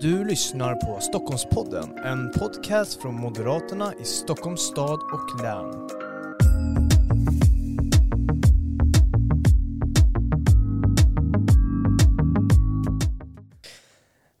Du 0.00 0.24
lyssnar 0.24 0.74
på 0.74 1.00
Stockholmspodden, 1.00 1.98
en 2.04 2.32
podcast 2.32 3.02
från 3.02 3.14
Moderaterna 3.14 3.92
i 4.02 4.04
Stockholms 4.04 4.60
stad 4.60 5.00
och 5.12 5.42
län. 5.42 5.88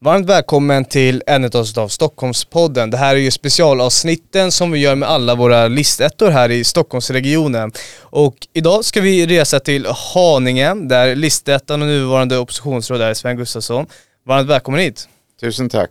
Varmt 0.00 0.26
välkommen 0.26 0.84
till 0.84 1.22
en 1.26 1.44
av 1.44 1.88
Stockholmspodden. 1.88 2.90
Det 2.90 2.96
här 2.96 3.14
är 3.14 3.20
ju 3.20 3.30
specialavsnitten 3.30 4.52
som 4.52 4.70
vi 4.70 4.78
gör 4.78 4.94
med 4.94 5.08
alla 5.08 5.34
våra 5.34 5.68
listettor 5.68 6.30
här 6.30 6.50
i 6.50 6.64
Stockholmsregionen. 6.64 7.72
Och 8.00 8.36
idag 8.52 8.84
ska 8.84 9.00
vi 9.00 9.26
resa 9.26 9.60
till 9.60 9.86
Haninge 10.14 10.74
där 10.74 11.14
listettan 11.16 11.82
och 11.82 11.88
nuvarande 11.88 12.38
oppositionsråd 12.38 13.02
är 13.02 13.14
Sven 13.14 13.36
Gustafsson. 13.36 13.86
Varmt 14.26 14.50
välkommen 14.50 14.80
hit. 14.80 15.08
Tusen 15.40 15.68
tack. 15.68 15.90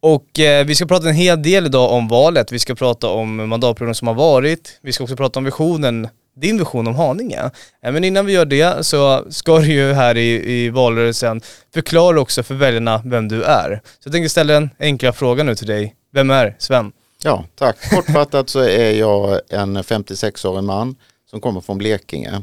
Och 0.00 0.40
eh, 0.40 0.66
vi 0.66 0.74
ska 0.74 0.86
prata 0.86 1.08
en 1.08 1.14
hel 1.14 1.42
del 1.42 1.66
idag 1.66 1.92
om 1.92 2.08
valet. 2.08 2.52
Vi 2.52 2.58
ska 2.58 2.74
prata 2.74 3.08
om 3.08 3.48
mandatperioden 3.48 3.94
som 3.94 4.08
har 4.08 4.14
varit. 4.14 4.78
Vi 4.82 4.92
ska 4.92 5.04
också 5.04 5.16
prata 5.16 5.38
om 5.38 5.44
visionen, 5.44 6.08
din 6.36 6.58
vision 6.58 6.86
om 6.86 6.94
Haninge. 6.94 7.50
Eh, 7.82 7.92
men 7.92 8.04
innan 8.04 8.26
vi 8.26 8.32
gör 8.32 8.44
det 8.44 8.86
så 8.86 9.24
ska 9.30 9.58
du 9.58 9.72
ju 9.72 9.92
här 9.92 10.16
i, 10.16 10.52
i 10.52 10.70
valrörelsen 10.70 11.40
förklara 11.74 12.20
också 12.20 12.42
för 12.42 12.54
väljarna 12.54 13.02
vem 13.04 13.28
du 13.28 13.42
är. 13.42 13.80
Så 13.84 14.06
jag 14.06 14.12
tänkte 14.12 14.28
ställa 14.28 14.54
en 14.54 14.70
enkla 14.78 15.12
fråga 15.12 15.42
nu 15.42 15.54
till 15.54 15.66
dig. 15.66 15.94
Vem 16.12 16.30
är 16.30 16.56
Sven? 16.58 16.92
Ja, 17.24 17.44
tack. 17.54 17.90
Kortfattat 17.90 18.48
så 18.48 18.60
är 18.60 18.92
jag 18.92 19.40
en 19.48 19.78
56-årig 19.78 20.64
man 20.64 20.96
som 21.30 21.40
kommer 21.40 21.60
från 21.60 21.78
Blekinge. 21.78 22.42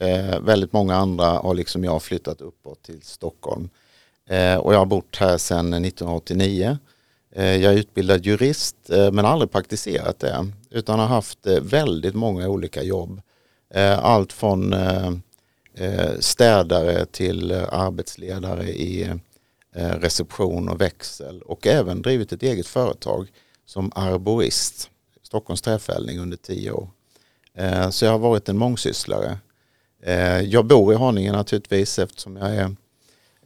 Eh, 0.00 0.40
väldigt 0.40 0.72
många 0.72 0.96
andra 0.96 1.26
har 1.26 1.54
liksom 1.54 1.84
jag 1.84 2.02
flyttat 2.02 2.40
uppåt 2.40 2.82
till 2.82 3.00
Stockholm. 3.02 3.68
Eh, 4.30 4.56
och 4.56 4.74
jag 4.74 4.78
har 4.78 4.86
bott 4.86 5.16
här 5.16 5.38
sedan 5.38 5.72
1989. 5.72 6.78
Eh, 7.32 7.56
jag 7.56 7.72
är 7.72 7.78
utbildad 7.78 8.26
jurist 8.26 8.90
eh, 8.90 9.12
men 9.12 9.24
aldrig 9.24 9.50
praktiserat 9.50 10.18
det 10.18 10.46
utan 10.70 10.98
har 10.98 11.06
haft 11.06 11.46
väldigt 11.62 12.14
många 12.14 12.48
olika 12.48 12.82
jobb. 12.82 13.20
Allt 13.98 14.32
från 14.32 14.74
städare 16.18 17.06
till 17.06 17.52
arbetsledare 17.52 18.68
i 18.68 19.10
reception 19.74 20.68
och 20.68 20.80
växel 20.80 21.42
och 21.42 21.66
även 21.66 22.02
drivit 22.02 22.32
ett 22.32 22.42
eget 22.42 22.66
företag 22.66 23.28
som 23.66 23.92
arborist, 23.94 24.90
Stockholms 25.22 25.62
träfällning 25.62 26.18
under 26.18 26.36
tio 26.36 26.70
år. 26.70 26.88
Så 27.90 28.04
jag 28.04 28.12
har 28.12 28.18
varit 28.18 28.48
en 28.48 28.58
mångsysslare. 28.58 29.38
Jag 30.44 30.66
bor 30.66 30.92
i 30.92 30.96
Haninge 30.96 31.32
naturligtvis 31.32 31.98
eftersom 31.98 32.36
jag 32.36 32.50
är 32.50 32.76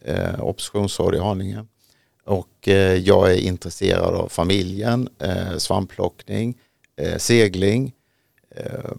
eh, 0.05 0.43
oppositionsråd. 0.43 1.65
Och 2.25 2.67
eh, 2.67 2.95
jag 2.95 3.31
är 3.31 3.37
intresserad 3.37 4.15
av 4.15 4.29
familjen, 4.29 5.09
eh, 5.19 5.57
svampplockning, 5.57 6.57
eh, 6.95 7.17
segling, 7.17 7.93
eh, 8.55 8.91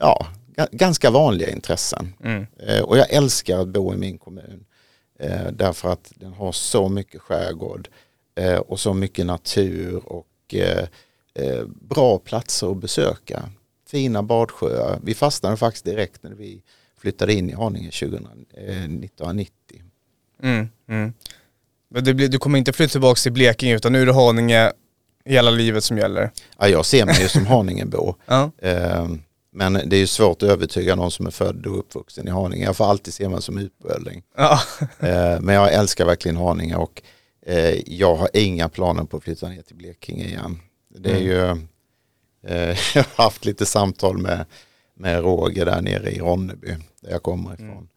ja, 0.00 0.26
ganska 0.72 1.10
vanliga 1.10 1.50
intressen. 1.50 2.14
Mm. 2.24 2.46
Eh, 2.58 2.80
och 2.80 2.98
jag 2.98 3.12
älskar 3.12 3.58
att 3.58 3.68
bo 3.68 3.94
i 3.94 3.96
min 3.96 4.18
kommun 4.18 4.64
eh, 5.18 5.46
därför 5.52 5.92
att 5.92 6.12
den 6.16 6.32
har 6.32 6.52
så 6.52 6.88
mycket 6.88 7.20
skärgård 7.20 7.88
eh, 8.34 8.58
och 8.58 8.80
så 8.80 8.94
mycket 8.94 9.26
natur 9.26 10.02
och 10.06 10.26
bra 11.66 12.18
platser 12.18 12.70
att 12.70 12.76
besöka. 12.76 13.50
Fina 13.86 14.22
badsjöar. 14.22 14.98
Vi 15.02 15.14
fastnade 15.14 15.56
faktiskt 15.56 15.84
direkt 15.84 16.22
när 16.22 16.30
vi 16.30 16.62
flyttade 16.96 17.34
in 17.34 17.50
i 17.50 17.52
Haninge 17.52 17.88
1990. 17.88 19.82
Mm, 20.42 20.68
mm. 20.88 21.12
Men 21.90 22.04
blir, 22.04 22.28
du 22.28 22.38
kommer 22.38 22.58
inte 22.58 22.72
flytta 22.72 22.92
tillbaka 22.92 23.18
till 23.18 23.32
Blekinge 23.32 23.76
utan 23.76 23.92
nu 23.92 24.02
är 24.02 24.06
det 24.06 24.12
Haninge 24.12 24.72
hela 25.24 25.50
livet 25.50 25.84
som 25.84 25.98
gäller? 25.98 26.30
Ja, 26.58 26.68
jag 26.68 26.86
ser 26.86 27.06
mig 27.06 27.22
ju 27.22 27.28
som 27.28 27.46
Haningebor. 27.46 28.14
ja. 28.26 28.50
eh, 28.58 29.08
men 29.52 29.72
det 29.72 29.96
är 29.96 30.00
ju 30.00 30.06
svårt 30.06 30.42
att 30.42 30.48
övertyga 30.48 30.94
någon 30.94 31.10
som 31.10 31.26
är 31.26 31.30
född 31.30 31.66
och 31.66 31.78
uppvuxen 31.78 32.28
i 32.28 32.30
Haninge. 32.30 32.64
Jag 32.64 32.76
får 32.76 32.84
alltid 32.84 33.14
se 33.14 33.28
mig 33.28 33.42
som 33.42 33.58
utböling. 33.58 34.22
Ja. 34.36 34.60
eh, 34.98 35.40
men 35.40 35.54
jag 35.54 35.72
älskar 35.72 36.04
verkligen 36.04 36.36
Haninge 36.36 36.76
och 36.76 37.02
eh, 37.46 37.80
jag 37.86 38.14
har 38.14 38.28
inga 38.34 38.68
planer 38.68 39.04
på 39.04 39.16
att 39.16 39.22
flytta 39.22 39.48
ner 39.48 39.62
till 39.62 39.76
Blekinge 39.76 40.24
igen. 40.24 40.60
Det 40.88 41.10
är 41.10 41.16
mm. 41.16 41.26
ju, 41.26 41.66
eh, 42.46 42.78
jag 42.94 43.04
har 43.14 43.24
haft 43.24 43.44
lite 43.44 43.66
samtal 43.66 44.18
med, 44.18 44.44
med 44.94 45.20
Roger 45.20 45.66
där 45.66 45.82
nere 45.82 46.10
i 46.10 46.18
Ronneby 46.18 46.76
där 47.00 47.10
jag 47.10 47.22
kommer 47.22 47.54
ifrån. 47.54 47.88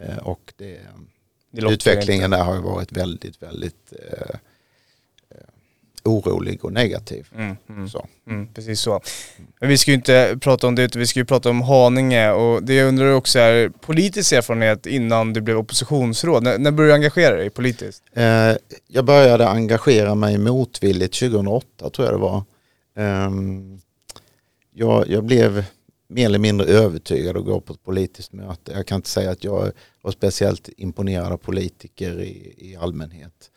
Mm. 0.00 0.18
och 0.18 0.52
det 0.56 0.78
Utvecklingen 1.52 2.30
där 2.30 2.44
har 2.44 2.54
ju 2.54 2.60
varit 2.60 2.92
väldigt, 2.92 3.42
väldigt 3.42 3.92
eh, 3.92 4.34
eh, 5.30 5.36
orolig 6.04 6.64
och 6.64 6.72
negativ. 6.72 7.28
Mm, 7.34 7.56
mm, 7.68 7.88
så. 7.88 8.06
Mm, 8.26 8.48
precis 8.54 8.80
så. 8.80 9.00
Men 9.60 9.68
vi 9.68 9.78
ska 9.78 9.90
ju 9.90 9.94
inte 9.94 10.38
prata 10.40 10.66
om 10.66 10.74
det 10.74 10.82
utan 10.82 11.00
vi 11.00 11.06
ska 11.06 11.20
ju 11.20 11.24
prata 11.24 11.50
om 11.50 11.62
Haninge 11.62 12.30
och 12.30 12.62
det 12.62 12.74
jag 12.74 12.88
undrar 12.88 13.12
också 13.12 13.38
är 13.38 13.68
politisk 13.68 14.32
erfarenhet 14.32 14.86
innan 14.86 15.32
du 15.32 15.40
blev 15.40 15.58
oppositionsråd. 15.58 16.42
När, 16.42 16.58
när 16.58 16.70
började 16.70 16.92
du 16.92 16.94
engagera 16.94 17.36
dig 17.36 17.50
politiskt? 17.50 18.02
Eh, 18.12 18.52
jag 18.86 19.04
började 19.04 19.48
engagera 19.48 20.14
mig 20.14 20.38
motvilligt 20.38 21.18
2008 21.18 21.90
tror 21.90 22.06
jag 22.06 22.14
det 22.14 22.20
var. 22.20 22.42
Eh, 22.96 23.30
jag, 24.74 25.08
jag 25.08 25.24
blev 25.24 25.64
mer 26.08 26.26
eller 26.26 26.38
mindre 26.38 26.66
övertygad 26.66 27.36
att 27.36 27.44
gå 27.44 27.60
på 27.60 27.72
ett 27.72 27.84
politiskt 27.84 28.32
möte. 28.32 28.72
Jag 28.72 28.86
kan 28.86 28.96
inte 28.96 29.08
säga 29.08 29.30
att 29.30 29.44
jag 29.44 29.72
var 30.08 30.12
speciellt 30.12 30.68
imponerad 30.76 31.32
av 31.32 31.36
politiker 31.36 32.20
i, 32.20 32.54
i 32.58 32.76
allmänhet. 32.76 33.50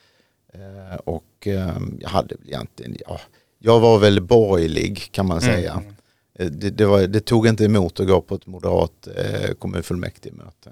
Eh, 0.53 0.95
och 0.95 1.47
eh, 1.47 1.77
jag 1.99 2.09
hade 2.09 2.35
väl 2.35 2.47
egentligen, 2.47 2.97
ja, 3.07 3.19
jag 3.59 3.79
var 3.79 3.99
väl 3.99 4.21
borgerlig 4.21 5.11
kan 5.11 5.27
man 5.27 5.41
säga. 5.41 5.71
Mm. 5.71 6.59
Det, 6.59 6.69
det, 6.69 6.85
var, 6.85 7.01
det, 7.01 7.19
tog 7.19 7.47
inte 7.47 7.65
emot 7.65 7.99
att 7.99 8.07
gå 8.07 8.21
på 8.21 8.35
ett 8.35 8.47
moderat 8.47 9.07
eh, 9.15 9.53
kommunfullmäktigemöte. 9.53 10.71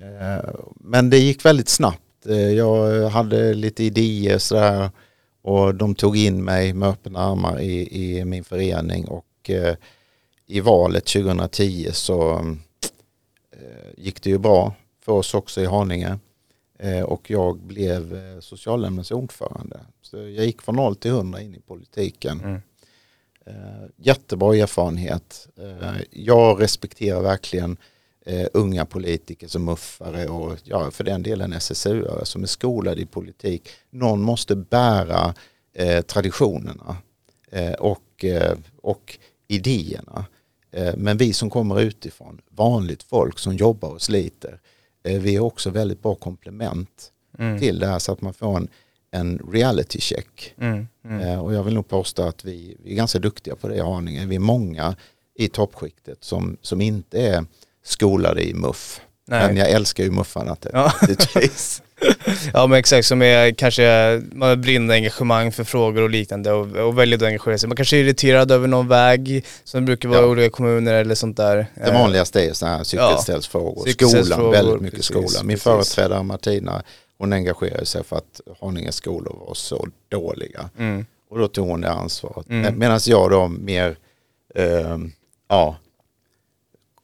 Eh, 0.00 0.50
men 0.74 1.10
det 1.10 1.18
gick 1.18 1.44
väldigt 1.44 1.68
snabbt. 1.68 2.26
Eh, 2.26 2.50
jag 2.50 3.08
hade 3.08 3.54
lite 3.54 3.84
idéer 3.84 4.38
sådär 4.38 4.90
och 5.42 5.74
de 5.74 5.94
tog 5.94 6.16
in 6.16 6.44
mig 6.44 6.72
med 6.72 6.88
öppna 6.88 7.18
armar 7.18 7.60
i, 7.60 7.88
i 8.02 8.24
min 8.24 8.44
förening 8.44 9.04
och 9.04 9.50
eh, 9.50 9.74
i 10.46 10.60
valet 10.60 11.06
2010 11.06 11.88
så 11.92 12.46
gick 13.96 14.22
det 14.22 14.30
ju 14.30 14.38
bra 14.38 14.74
för 15.00 15.12
oss 15.12 15.34
också 15.34 15.60
i 15.60 15.66
Haninge 15.66 16.18
eh, 16.78 17.02
och 17.02 17.30
jag 17.30 17.58
blev 17.58 18.14
eh, 18.14 18.40
socialnämndens 18.40 19.10
ordförande. 19.10 19.80
Så 20.02 20.16
jag 20.16 20.46
gick 20.46 20.62
från 20.62 20.76
0 20.76 20.96
till 20.96 21.10
100 21.10 21.40
in 21.40 21.54
i 21.54 21.60
politiken. 21.60 22.40
Mm. 22.40 22.60
Jättebra 23.96 24.56
erfarenhet. 24.56 25.48
Jag 26.10 26.62
respekterar 26.62 27.20
verkligen 27.20 27.76
unga 28.52 28.84
politiker 28.84 29.48
som 29.48 29.64
muffare 29.64 30.28
och 30.28 30.58
ja, 30.64 30.90
för 30.90 31.04
den 31.04 31.22
delen 31.22 31.52
SSU 31.52 32.04
som 32.22 32.42
är 32.42 32.46
skolade 32.46 33.00
i 33.00 33.06
politik. 33.06 33.68
Någon 33.90 34.22
måste 34.22 34.56
bära 34.56 35.34
traditionerna 36.06 36.96
och, 37.78 38.24
och 38.82 39.18
idéerna. 39.48 40.24
Eh, 40.72 40.94
men 40.96 41.16
vi 41.16 41.32
som 41.32 41.50
kommer 41.50 41.80
utifrån, 41.80 42.40
vanligt 42.48 43.02
folk 43.02 43.38
som 43.38 43.56
jobbar 43.56 43.88
och 43.88 44.02
sliter, 44.02 44.52
eh, 44.52 44.58
vi 45.02 45.36
är 45.36 45.40
också 45.40 45.70
väldigt 45.70 46.02
bra 46.02 46.14
komplement 46.14 47.12
mm. 47.38 47.58
till 47.58 47.78
det 47.78 47.86
här 47.86 47.98
så 47.98 48.12
att 48.12 48.20
man 48.20 48.34
får 48.34 48.56
en, 48.56 48.68
en 49.10 49.38
reality 49.52 50.00
check. 50.00 50.54
Mm. 50.58 50.86
Mm. 51.04 51.20
Eh, 51.20 51.44
och 51.44 51.54
jag 51.54 51.62
vill 51.62 51.74
nog 51.74 51.88
påstå 51.88 52.22
att 52.22 52.44
vi, 52.44 52.76
vi 52.84 52.92
är 52.92 52.96
ganska 52.96 53.18
duktiga 53.18 53.56
på 53.56 53.68
det 53.68 53.74
i 53.74 53.80
Haninge. 53.80 54.26
Vi 54.26 54.36
är 54.36 54.40
många 54.40 54.96
i 55.34 55.48
toppskiktet 55.48 56.24
som, 56.24 56.56
som 56.60 56.80
inte 56.80 57.22
är 57.22 57.44
skolade 57.84 58.48
i 58.48 58.54
muff. 58.54 59.00
Nej. 59.26 59.46
Men 59.46 59.56
jag 59.56 59.70
älskar 59.70 60.04
ju 60.04 60.10
muffarna 60.10 60.56
naturligtvis. 60.62 61.82
ja 62.52 62.66
men 62.66 62.78
exakt, 62.78 63.06
som 63.06 63.22
är 63.22 63.50
kanske, 63.50 64.22
man 64.32 64.48
har 64.48 64.56
brinnande 64.56 64.94
engagemang 64.94 65.52
för 65.52 65.64
frågor 65.64 66.02
och 66.02 66.10
liknande 66.10 66.52
och, 66.52 66.76
och 66.76 66.98
väljer 66.98 67.16
att 67.18 67.22
engagera 67.22 67.58
sig. 67.58 67.68
Man 67.68 67.76
kanske 67.76 67.96
är 67.96 68.00
irriterad 68.00 68.50
över 68.50 68.68
någon 68.68 68.88
väg 68.88 69.44
som 69.64 69.84
brukar 69.84 70.08
vara 70.08 70.20
i 70.20 70.22
ja. 70.22 70.28
olika 70.28 70.50
kommuner 70.50 70.94
eller 70.94 71.14
sånt 71.14 71.36
där. 71.36 71.66
Det 71.74 71.92
vanligaste 71.92 72.42
är 72.44 72.52
sådana 72.52 72.76
här 72.76 72.84
cykelställsfrågor, 72.84 73.88
ja. 73.98 74.08
skolan, 74.08 74.50
väldigt 74.50 74.80
mycket 74.80 75.04
skola. 75.04 75.42
Min 75.42 75.48
precis. 75.48 75.62
företrädare 75.62 76.22
Martina, 76.22 76.82
hon 77.18 77.32
engagerade 77.32 77.86
sig 77.86 78.04
för 78.04 78.16
att 78.16 78.40
Haninge 78.60 78.92
skolor 78.92 79.36
var 79.46 79.54
så 79.54 79.88
dåliga. 80.08 80.70
Mm. 80.78 81.06
Och 81.30 81.38
då 81.38 81.48
tog 81.48 81.68
hon 81.68 81.80
det 81.80 81.90
ansvaret. 81.90 82.48
Mm. 82.48 82.78
Medan 82.78 83.00
jag 83.04 83.30
då 83.30 83.48
mer, 83.48 83.96
eh, 84.54 84.98
ja, 85.48 85.76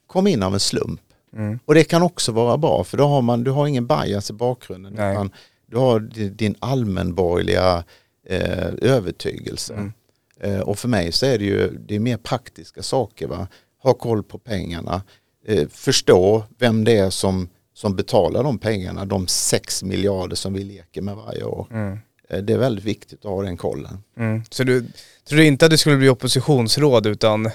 kom 0.06 0.26
in 0.26 0.42
av 0.42 0.54
en 0.54 0.60
slump. 0.60 1.00
Mm. 1.32 1.58
Och 1.64 1.75
det 1.75 1.84
kan 1.84 2.02
också 2.02 2.32
vara 2.32 2.56
bra 2.56 2.84
för 2.84 2.96
då 2.96 3.06
har 3.06 3.23
man, 3.23 3.44
du 3.44 3.50
har 3.50 3.67
ingen 3.67 3.87
bias 3.87 4.31
i 4.31 4.32
bakgrunden. 4.32 4.93
Utan 4.93 5.31
du 5.67 5.76
har 5.76 6.00
din 6.28 6.55
allmänborgerliga 6.58 7.84
eh, 8.28 8.69
övertygelse. 8.82 9.75
Mm. 9.75 9.93
Eh, 10.40 10.61
och 10.61 10.78
för 10.78 10.88
mig 10.88 11.12
så 11.12 11.26
är 11.26 11.38
det 11.38 11.44
ju 11.44 11.78
det 11.78 11.94
är 11.94 12.00
mer 12.00 12.17
praktiska 12.17 12.82
saker. 12.82 13.26
Va? 13.26 13.49
Ha 13.82 13.94
koll 13.94 14.23
på 14.23 14.38
pengarna. 14.38 15.02
Eh, 15.46 15.69
förstå 15.69 16.44
vem 16.58 16.84
det 16.84 16.96
är 16.96 17.11
som, 17.11 17.49
som 17.75 17.96
betalar 17.96 18.43
de 18.43 18.58
pengarna. 18.58 19.05
De 19.05 19.26
sex 19.26 19.82
miljarder 19.82 20.37
som 20.37 20.52
vi 20.52 20.64
leker 20.64 21.02
med 21.02 21.17
varje 21.17 21.44
år. 21.44 21.67
Mm. 21.70 21.99
Eh, 22.28 22.38
det 22.38 22.52
är 22.52 22.58
väldigt 22.58 22.84
viktigt 22.84 23.19
att 23.25 23.31
ha 23.31 23.43
den 23.43 23.56
kollen. 23.56 23.99
Mm. 24.19 24.43
Så 24.50 24.64
du 24.64 24.87
tror 25.28 25.40
inte 25.40 25.64
att 25.64 25.70
du 25.70 25.78
skulle 25.78 25.96
bli 25.96 26.08
oppositionsråd 26.08 27.06
utan 27.06 27.50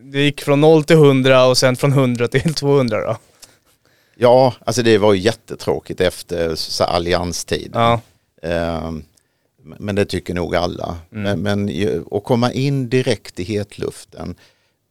det 0.00 0.20
gick 0.20 0.40
från 0.40 0.60
0 0.60 0.84
till 0.84 0.96
100 0.96 1.46
och 1.46 1.58
sen 1.58 1.76
från 1.76 1.92
100 1.92 2.28
till 2.28 2.54
200 2.54 3.06
då? 3.06 3.16
Ja, 4.14 4.54
alltså 4.64 4.82
det 4.82 4.98
var 4.98 5.14
ju 5.14 5.20
jättetråkigt 5.20 6.00
efter 6.00 6.54
så 6.54 6.84
allianstiden. 6.84 7.82
Ja. 7.82 8.00
Ehm, 8.42 9.04
men 9.62 9.94
det 9.94 10.04
tycker 10.04 10.34
nog 10.34 10.56
alla. 10.56 10.98
Mm. 11.12 11.42
Men, 11.42 11.66
men 11.66 12.04
att 12.10 12.24
komma 12.24 12.52
in 12.52 12.88
direkt 12.88 13.40
i 13.40 13.44
hetluften 13.44 14.34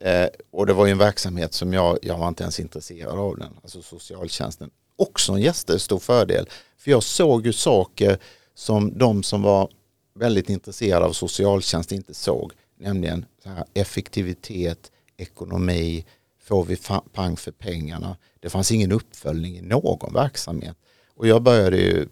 eh, 0.00 0.26
och 0.50 0.66
det 0.66 0.72
var 0.72 0.86
ju 0.86 0.92
en 0.92 0.98
verksamhet 0.98 1.54
som 1.54 1.72
jag, 1.72 1.98
jag 2.02 2.18
var 2.18 2.28
inte 2.28 2.42
ens 2.42 2.60
intresserad 2.60 3.18
av 3.18 3.38
den, 3.38 3.52
alltså 3.62 3.82
socialtjänsten. 3.82 4.70
Också 4.96 5.32
en 5.32 5.40
jättestor 5.40 5.98
fördel, 5.98 6.48
för 6.78 6.90
jag 6.90 7.02
såg 7.02 7.46
ju 7.46 7.52
saker 7.52 8.18
som 8.54 8.98
de 8.98 9.22
som 9.22 9.42
var 9.42 9.68
väldigt 10.14 10.50
intresserade 10.50 11.06
av 11.06 11.12
socialtjänst 11.12 11.92
inte 11.92 12.14
såg, 12.14 12.52
nämligen 12.78 13.24
effektivitet, 13.74 14.90
ekonomi, 15.16 16.04
får 16.42 16.64
vi 16.64 16.78
pang 17.12 17.36
för 17.36 17.52
pengarna. 17.52 18.16
Det 18.40 18.50
fanns 18.50 18.72
ingen 18.72 18.92
uppföljning 18.92 19.56
i 19.56 19.62
någon 19.62 20.12
verksamhet. 20.14 20.76
Och 21.16 21.26
jag 21.26 21.42
började 21.42 21.76
ju 21.76 22.08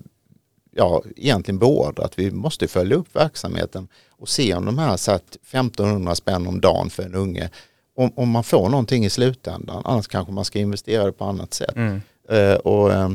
ja, 0.70 1.02
egentligen 1.16 1.58
beordra 1.58 2.04
att 2.04 2.18
vi 2.18 2.30
måste 2.30 2.68
följa 2.68 2.96
upp 2.96 3.16
verksamheten 3.16 3.88
och 4.10 4.28
se 4.28 4.54
om 4.54 4.64
de 4.64 4.78
här 4.78 4.96
satt 4.96 5.36
1500 5.36 6.14
spänn 6.14 6.46
om 6.46 6.60
dagen 6.60 6.90
för 6.90 7.02
en 7.02 7.14
unge, 7.14 7.50
om, 7.96 8.12
om 8.16 8.30
man 8.30 8.44
får 8.44 8.68
någonting 8.68 9.04
i 9.04 9.10
slutändan, 9.10 9.82
annars 9.84 10.08
kanske 10.08 10.32
man 10.32 10.44
ska 10.44 10.58
investera 10.58 11.04
det 11.04 11.12
på 11.12 11.24
annat 11.24 11.54
sätt. 11.54 11.76
Mm. 11.76 12.00
Eh, 12.28 12.54
och, 12.54 12.92
eh, 12.92 13.10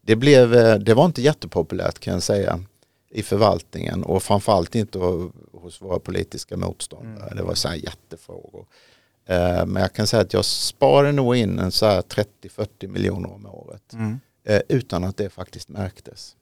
det, 0.00 0.16
blev, 0.16 0.54
eh, 0.54 0.74
det 0.74 0.94
var 0.94 1.04
inte 1.04 1.22
jättepopulärt 1.22 1.98
kan 1.98 2.14
jag 2.14 2.22
säga 2.22 2.60
i 3.10 3.22
förvaltningen 3.22 4.02
och 4.02 4.22
framförallt 4.22 4.74
inte 4.74 4.98
hos 5.52 5.82
våra 5.82 5.98
politiska 5.98 6.56
motståndare. 6.56 7.26
Mm. 7.26 7.36
Det 7.36 7.42
var 7.42 7.54
så 7.54 7.68
här 7.68 7.76
jättefrågor. 7.76 8.66
Eh, 9.28 9.66
Men 9.66 9.82
jag 9.82 9.92
kan 9.92 10.06
säga 10.06 10.22
att 10.22 10.32
jag 10.32 10.44
sparade 10.44 11.12
nog 11.12 11.36
in 11.36 11.58
en 11.58 11.72
så 11.72 11.86
här 11.86 12.02
30-40 12.02 12.86
miljoner 12.88 13.32
om 13.32 13.46
året 13.46 13.92
Mm. 13.92 14.20
eh, 14.44 14.60
utan 14.68 15.04
att 15.04 15.16
det 15.16 15.30
faktiskt 15.30 15.68
märktes. 15.68 16.36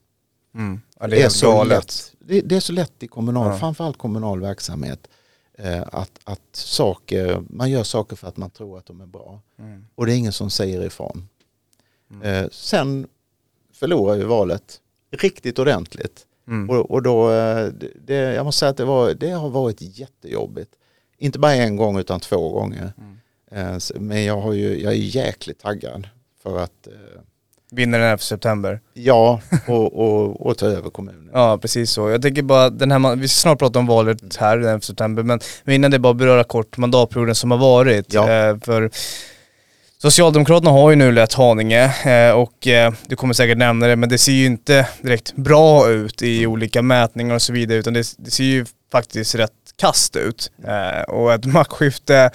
Mm. 0.55 0.81
Ja, 0.99 1.07
det 1.07 1.15
är, 1.17 1.21
helt 1.21 1.33
så 1.33 1.63
lätt. 1.63 2.13
Det, 2.19 2.41
det 2.41 2.55
är 2.55 2.59
så 2.59 2.73
lätt 2.73 3.03
i 3.03 3.07
kommunal, 3.07 3.51
Ja. 3.51 3.57
framförallt 3.59 3.97
kommunal 3.97 4.41
verksamhet. 4.41 5.07
eh, 5.53 5.81
Att, 5.91 6.11
att 6.23 6.41
saker, 6.51 7.43
man 7.49 7.69
gör 7.71 7.83
saker 7.83 8.15
för 8.15 8.27
att 8.27 8.37
man 8.37 8.49
tror 8.49 8.77
att 8.77 8.85
de 8.85 9.01
är 9.01 9.05
bra. 9.05 9.41
Mm. 9.59 9.85
Och 9.95 10.05
det 10.05 10.13
är 10.13 10.17
ingen 10.17 10.33
som 10.33 10.49
säger 10.49 10.81
ifrån. 10.85 11.29
Mm. 12.11 12.49
Sen 12.51 13.07
förlorar 13.73 14.15
vi 14.17 14.23
valet 14.23 14.81
riktigt 15.11 15.59
ordentligt. 15.59 16.25
Mm. 16.47 16.69
Och, 16.69 16.91
och 16.91 17.01
då, 17.03 17.29
det- 17.29 17.91
det, 18.05 18.13
jag 18.15 18.45
måste 18.45 18.59
säga 18.59 18.69
att 18.69 18.77
det, 18.77 18.85
var, 18.85 19.13
det 19.13 19.29
har 19.31 19.49
varit 19.49 19.81
jättejobbigt. 19.81 20.71
Inte 21.19 21.39
bara 21.39 21.53
en 21.53 21.75
gång 21.75 21.99
utan 21.99 22.19
två 22.19 22.49
gånger. 22.49 22.93
Mm. 22.97 23.75
Eh, 23.75 23.79
Men 23.95 24.23
jag, 24.25 24.41
har 24.41 24.53
ju, 24.53 24.81
jag 24.81 24.93
är 24.93 24.97
jäkligt 24.97 25.59
taggad 25.59 26.07
för 26.43 26.59
att 26.59 26.87
eh, 26.87 27.21
Vinner 27.71 27.99
den 27.99 28.07
11 28.07 28.17
september. 28.17 28.79
ja, 28.93 29.41
och, 29.67 29.93
och, 29.93 30.45
och 30.45 30.57
ta 30.57 30.65
över 30.65 30.89
kommunen. 30.89 31.29
Ja 31.33 31.57
precis 31.57 31.91
så. 31.91 32.09
Jag 32.09 32.21
tänker 32.21 32.41
bara, 32.41 32.69
den 32.69 32.91
här, 32.91 33.15
vi 33.15 33.27
ska 33.27 33.41
snart 33.41 33.59
prata 33.59 33.79
om 33.79 33.85
valet 33.87 34.35
här 34.35 34.57
den 34.57 34.69
11 34.69 34.81
september 34.81 35.23
men, 35.23 35.39
men 35.63 35.75
innan 35.75 35.91
det 35.91 35.99
bara 35.99 36.13
beröra 36.13 36.43
kort 36.43 36.77
mandatperioden 36.77 37.35
som 37.35 37.51
har 37.51 37.57
varit. 37.57 38.13
Ja. 38.13 38.31
Eh, 38.31 38.57
för 38.59 38.91
Socialdemokraterna 40.01 40.71
har 40.71 40.89
ju 40.89 40.95
nu 40.95 41.11
lett 41.11 41.33
Haninge 41.33 41.91
och 42.33 42.67
du 43.07 43.15
kommer 43.15 43.33
säkert 43.33 43.57
nämna 43.57 43.87
det 43.87 43.95
men 43.95 44.09
det 44.09 44.17
ser 44.17 44.31
ju 44.31 44.45
inte 44.45 44.87
direkt 45.01 45.35
bra 45.35 45.89
ut 45.89 46.21
i 46.21 46.45
olika 46.47 46.81
mätningar 46.81 47.35
och 47.35 47.41
så 47.41 47.53
vidare 47.53 47.77
utan 47.77 47.93
det, 47.93 48.05
det 48.17 48.31
ser 48.31 48.43
ju 48.43 48.65
faktiskt 48.91 49.35
rätt 49.35 49.51
kast 49.77 50.15
ut. 50.15 50.51
Eh, 50.63 51.01
och 51.01 51.33
ett 51.33 51.45
maktskifte 51.45 52.31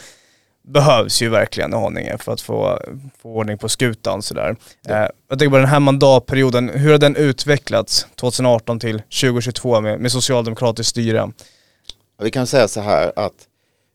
behövs 0.65 1.23
ju 1.23 1.29
verkligen 1.29 1.73
i 1.73 1.77
Haninge 1.77 2.19
för 2.19 2.33
att 2.33 2.41
få, 2.41 2.79
få 3.19 3.29
ordning 3.29 3.59
på 3.59 3.69
skutan 3.69 4.23
sådär. 4.23 4.57
Ja. 4.83 4.95
Eh, 4.95 5.09
jag 5.29 5.39
tänker 5.39 5.51
på 5.51 5.59
den 5.59 5.69
här 5.69 5.81
mandatperioden, 5.81 6.69
hur 6.69 6.91
har 6.93 6.99
den 6.99 7.17
utvecklats 7.17 8.07
2018 8.15 8.81
till 8.81 8.99
2022 8.99 9.81
med, 9.81 10.01
med 10.01 10.13
socialdemokratiskt 10.13 10.91
styre? 10.91 11.33
Vi 12.23 12.31
kan 12.31 12.47
säga 12.47 12.69
så 12.69 12.81
här 12.81 13.13
att 13.17 13.49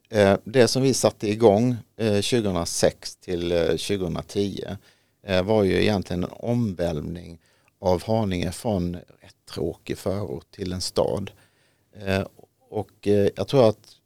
eh, 0.09 0.37
det 0.43 0.67
som 0.67 0.81
vi 0.81 0.93
satte 0.93 1.29
igång 1.29 1.75
eh, 1.97 2.13
2006 2.13 3.15
till 3.15 3.51
eh, 3.51 3.59
2010 3.67 4.63
eh, 5.27 5.43
var 5.43 5.63
ju 5.63 5.81
egentligen 5.81 6.23
en 6.23 6.29
omvälvning 6.33 7.39
av 7.81 8.03
Haninge 8.03 8.51
från 8.51 8.95
ett 8.95 9.53
tråkig 9.53 9.97
förort 9.97 10.51
till 10.51 10.73
en 10.73 10.81
stad. 10.81 11.31
Och 12.69 13.07
eh, 13.07 13.29
jag 13.35 13.47
tror 13.47 13.69
att 13.69 13.97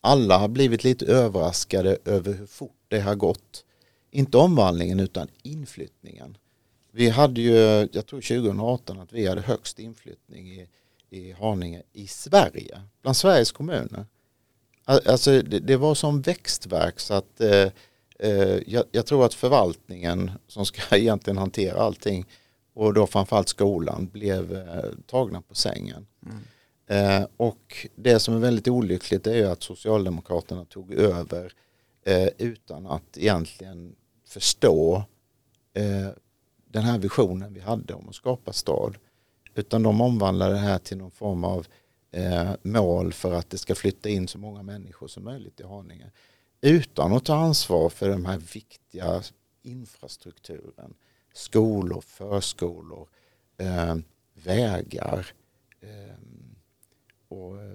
alla 0.00 0.38
har 0.38 0.48
blivit 0.48 0.84
lite 0.84 1.06
överraskade 1.06 1.98
över 2.04 2.32
hur 2.32 2.46
fort 2.46 2.76
det 2.88 3.00
har 3.00 3.14
gått. 3.14 3.64
Inte 4.10 4.38
omvandlingen 4.38 5.00
utan 5.00 5.28
inflyttningen. 5.42 6.36
Vi 6.92 7.08
hade 7.08 7.40
ju, 7.40 7.88
jag 7.92 8.06
tror 8.06 8.20
2018 8.20 9.00
att 9.00 9.12
vi 9.12 9.26
hade 9.26 9.40
högst 9.40 9.78
inflyttning 9.78 10.48
i, 10.50 10.68
i 11.10 11.32
Haninge 11.32 11.82
i 11.92 12.06
Sverige, 12.06 12.80
bland 13.02 13.16
Sveriges 13.16 13.52
kommuner. 13.52 14.06
Alltså 14.84 15.42
det, 15.42 15.58
det 15.58 15.76
var 15.76 15.94
som 15.94 16.22
växtverk 16.22 17.00
så 17.00 17.14
att 17.14 17.40
eh, 17.40 17.68
eh 18.18 18.58
jag, 18.66 18.84
jag 18.92 19.06
tror 19.06 19.26
att 19.26 19.34
förvaltningen 19.34 20.30
som 20.48 20.66
ska 20.66 20.96
egentligen 20.96 21.38
hantera 21.38 21.80
allting 21.80 22.26
och 22.74 22.94
då 22.94 23.06
framförallt 23.06 23.48
skolan 23.48 24.10
blev 24.12 24.56
eh, 24.56 24.90
tagna 25.06 25.42
på 25.42 25.54
sängen. 25.54 26.06
Mm. 26.26 26.38
Eh, 26.86 27.26
och 27.36 27.86
det 27.94 28.18
som 28.18 28.34
är 28.34 28.38
väldigt 28.38 28.68
olyckligt 28.68 29.26
är 29.26 29.34
ju 29.34 29.46
att 29.46 29.62
Socialdemokraterna 29.62 30.64
tog 30.64 30.92
över 30.92 31.52
eh, 32.02 32.28
utan 32.38 32.86
att 32.86 33.18
egentligen 33.18 33.94
förstå 34.26 35.04
eh, 35.74 36.08
den 36.68 36.82
här 36.82 36.98
visionen 36.98 37.54
vi 37.54 37.60
hade 37.60 37.94
om 37.94 38.08
att 38.08 38.14
skapa 38.14 38.52
stad. 38.52 38.98
Utan 39.54 39.82
de 39.82 40.00
omvandlade 40.00 40.52
det 40.52 40.58
här 40.58 40.78
till 40.78 40.98
någon 40.98 41.10
form 41.10 41.44
av 41.44 41.66
eh, 42.10 42.52
mål 42.62 43.12
för 43.12 43.32
att 43.32 43.50
det 43.50 43.58
ska 43.58 43.74
flytta 43.74 44.08
in 44.08 44.28
så 44.28 44.38
många 44.38 44.62
människor 44.62 45.08
som 45.08 45.24
möjligt 45.24 45.60
i 45.60 45.62
Haninge. 45.62 46.10
Utan 46.60 47.12
att 47.12 47.24
ta 47.24 47.34
ansvar 47.34 47.88
för 47.88 48.08
den 48.08 48.26
här 48.26 48.38
viktiga 48.38 49.22
infrastrukturen. 49.62 50.94
Skolor, 51.32 52.00
förskolor, 52.00 53.08
eh, 53.58 53.96
vägar 54.34 55.26
eh, 55.80 56.14
och 57.34 57.62
eh, 57.62 57.74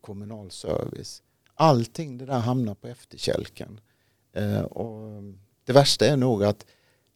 kommunal 0.00 0.50
service. 0.50 1.22
Allting 1.54 2.18
det 2.18 2.26
där 2.26 2.38
hamnar 2.38 2.74
på 2.74 2.88
efterkälken. 2.88 3.80
Eh, 4.32 4.60
och 4.60 5.22
det 5.64 5.72
värsta 5.72 6.06
är 6.06 6.16
nog 6.16 6.44
att 6.44 6.66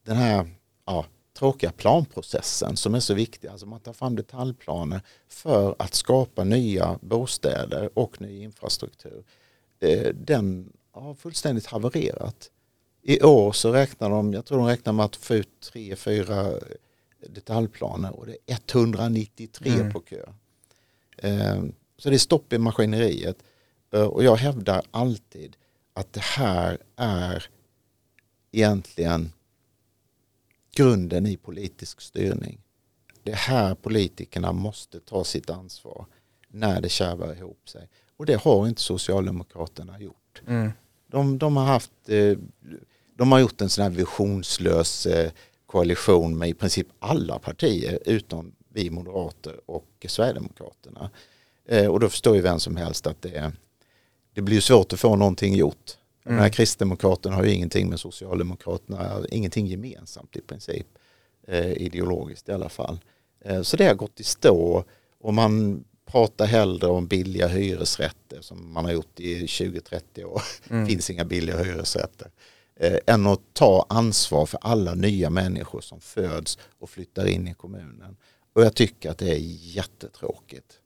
den 0.02 0.16
här 0.16 0.50
ja, 0.84 1.06
tråkiga 1.38 1.72
planprocessen 1.72 2.76
som 2.76 2.94
är 2.94 3.00
så 3.00 3.14
viktig, 3.14 3.48
alltså 3.48 3.66
man 3.66 3.80
tar 3.80 3.92
fram 3.92 4.16
detaljplaner 4.16 5.00
för 5.28 5.74
att 5.78 5.94
skapa 5.94 6.44
nya 6.44 6.98
bostäder 7.02 7.98
och 7.98 8.20
ny 8.20 8.42
infrastruktur. 8.42 9.24
Eh, 9.80 10.14
den 10.14 10.72
har 10.92 11.14
fullständigt 11.14 11.66
havererat. 11.66 12.50
I 13.02 13.22
år 13.22 13.52
så 13.52 13.72
räknar 13.72 14.10
de, 14.10 14.32
jag 14.32 14.44
tror 14.44 14.58
de 14.58 14.66
räknar 14.66 14.92
med 14.92 15.04
att 15.04 15.16
få 15.16 15.34
ut 15.34 15.60
tre, 15.60 15.96
fyra 15.96 16.52
detaljplaner 17.28 18.16
och 18.16 18.26
det 18.26 18.36
är 18.46 18.58
193 18.72 19.72
Mm. 19.72 19.92
på 19.92 20.00
kö. 20.00 20.26
Så 21.98 22.10
det 22.10 22.16
är 22.16 22.18
stopp 22.18 22.52
i 22.52 22.58
maskineriet. 22.58 23.36
Eh, 23.92 24.02
Och 24.02 24.24
jag 24.24 24.36
hävdar 24.36 24.82
alltid 24.90 25.56
att 25.92 26.12
det 26.12 26.22
här 26.22 26.78
är 26.96 27.46
egentligen 28.52 29.32
grunden 30.76 31.26
i 31.26 31.36
politisk 31.36 32.00
styrning. 32.00 32.60
Det 33.22 33.30
är 33.32 33.36
här 33.36 33.74
politikerna 33.74 34.52
måste 34.52 35.00
ta 35.00 35.24
sitt 35.24 35.50
ansvar 35.50 36.06
när 36.48 36.80
det 36.80 36.88
kärvar 36.88 37.34
ihop 37.34 37.68
sig. 37.68 37.88
Och 38.16 38.26
det 38.26 38.34
har 38.42 38.68
inte 38.68 38.82
Socialdemokraterna 38.82 40.00
gjort. 40.00 40.42
Mm. 40.46 40.72
De, 41.06 41.38
de, 41.38 41.56
har, 41.56 41.64
haft, 41.64 41.92
eh, 42.06 42.38
de 43.16 43.32
har 43.32 43.38
gjort 43.38 43.60
en 43.60 43.68
sån 43.70 43.82
här 43.82 43.90
visionslös 43.90 45.06
eh, 45.06 45.32
koalition 45.66 46.38
med 46.38 46.48
i 46.48 46.54
princip 46.54 46.86
alla 46.98 47.38
partier 47.38 47.98
utom 48.06 48.52
vi 48.68 48.90
moderater 48.90 49.70
och 49.70 50.06
Sverigedemokraterna. 50.08 51.10
Eh, 51.68 51.86
Och 51.86 52.00
då 52.00 52.08
förstår 52.08 52.36
ju 52.36 52.42
vem 52.42 52.60
som 52.60 52.76
helst 52.76 53.06
att 53.06 53.22
det, 53.22 53.52
det 54.34 54.42
blir 54.42 54.60
svårt 54.60 54.92
att 54.92 55.00
få 55.00 55.16
någonting 55.16 55.54
gjort. 55.54 55.96
Mm. 56.24 56.36
Den 56.36 56.42
här 56.42 56.50
Kristdemokraterna 56.50 57.36
har 57.36 57.44
ju 57.44 57.52
ingenting 57.52 57.88
med 57.88 58.00
Socialdemokraterna, 58.00 59.22
ingenting 59.30 59.66
gemensamt 59.66 60.36
i 60.36 60.40
princip. 60.40 60.86
Eh, 61.46 61.72
ideologiskt 61.72 62.48
i 62.48 62.52
alla 62.52 62.68
fall. 62.68 62.98
Eh, 63.40 63.62
så 63.62 63.76
det 63.76 63.86
har 63.86 63.94
gått 63.94 64.20
i 64.20 64.24
stå 64.24 64.84
och 65.20 65.34
man 65.34 65.84
pratar 66.06 66.46
hellre 66.46 66.86
om 66.86 67.06
billiga 67.06 67.48
hyresrätter 67.48 68.40
som 68.40 68.72
man 68.72 68.84
har 68.84 68.92
gjort 68.92 69.20
i 69.20 69.46
20-30 69.46 70.24
år. 70.24 70.42
Mm. 70.70 70.86
Finns 70.88 71.10
inga 71.10 71.24
billiga 71.24 71.62
hyresrätter. 71.62 72.30
Eh, 72.76 72.98
än 73.06 73.26
att 73.26 73.40
ta 73.52 73.86
ansvar 73.88 74.46
för 74.46 74.58
alla 74.62 74.94
nya 74.94 75.30
människor 75.30 75.80
som 75.80 76.00
föds 76.00 76.58
och 76.78 76.90
flyttar 76.90 77.26
in 77.26 77.48
i 77.48 77.54
kommunen. 77.54 78.16
Och 78.52 78.62
jag 78.62 78.74
tycker 78.74 79.10
att 79.10 79.18
det 79.18 79.30
är 79.30 79.38
jättetråkigt. 79.76 80.80